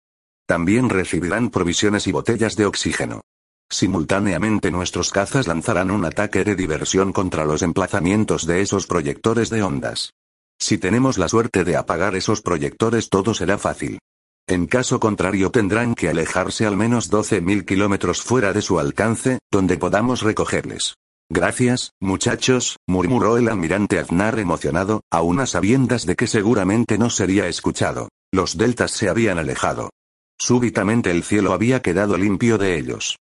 También 0.47 0.89
recibirán 0.89 1.51
provisiones 1.51 2.07
y 2.07 2.11
botellas 2.11 2.55
de 2.55 2.65
oxígeno. 2.65 3.21
Simultáneamente 3.71 4.69
nuestros 4.69 5.11
cazas 5.11 5.47
lanzarán 5.47 5.91
un 5.91 6.03
ataque 6.03 6.43
de 6.43 6.57
diversión 6.57 7.13
contra 7.13 7.45
los 7.45 7.61
emplazamientos 7.61 8.45
de 8.45 8.59
esos 8.59 8.85
proyectores 8.85 9.49
de 9.49 9.63
ondas. 9.63 10.13
Si 10.59 10.77
tenemos 10.77 11.17
la 11.17 11.29
suerte 11.29 11.63
de 11.63 11.77
apagar 11.77 12.15
esos 12.15 12.41
proyectores 12.41 13.09
todo 13.09 13.33
será 13.33 13.57
fácil. 13.57 13.99
En 14.45 14.67
caso 14.67 14.99
contrario 14.99 15.51
tendrán 15.51 15.95
que 15.95 16.09
alejarse 16.09 16.65
al 16.65 16.75
menos 16.75 17.09
12.000 17.09 17.63
kilómetros 17.63 18.21
fuera 18.21 18.51
de 18.51 18.61
su 18.61 18.77
alcance, 18.77 19.39
donde 19.49 19.77
podamos 19.77 20.21
recogerles. 20.21 20.95
Gracias, 21.29 21.93
muchachos, 22.01 22.75
murmuró 22.85 23.37
el 23.37 23.47
almirante 23.47 23.99
Aznar 23.99 24.37
emocionado, 24.37 24.99
a 25.09 25.21
unas 25.21 25.51
sabiendas 25.51 26.05
de 26.05 26.17
que 26.17 26.27
seguramente 26.27 26.97
no 26.97 27.09
sería 27.09 27.47
escuchado. 27.47 28.09
Los 28.33 28.57
deltas 28.57 28.91
se 28.91 29.07
habían 29.07 29.39
alejado. 29.39 29.91
Súbitamente 30.37 31.09
el 31.09 31.23
cielo 31.23 31.53
había 31.53 31.81
quedado 31.81 32.17
limpio 32.17 32.57
de 32.57 32.77
ellos. 32.77 33.15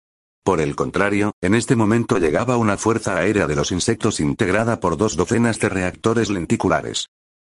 Por 0.45 0.61
el 0.61 0.77
contrario, 0.77 1.33
en 1.41 1.55
este 1.55 1.77
momento 1.77 2.19
llegaba 2.19 2.57
una 2.57 2.77
fuerza 2.77 3.17
aérea 3.17 3.47
de 3.47 3.57
los 3.57 3.71
insectos 3.73 4.21
integrada 4.21 4.81
por 4.81 4.97
dos 4.97 5.17
docenas 5.17 5.59
de 5.61 5.69
reactores 5.69 6.31
lenticulares. 6.31 7.09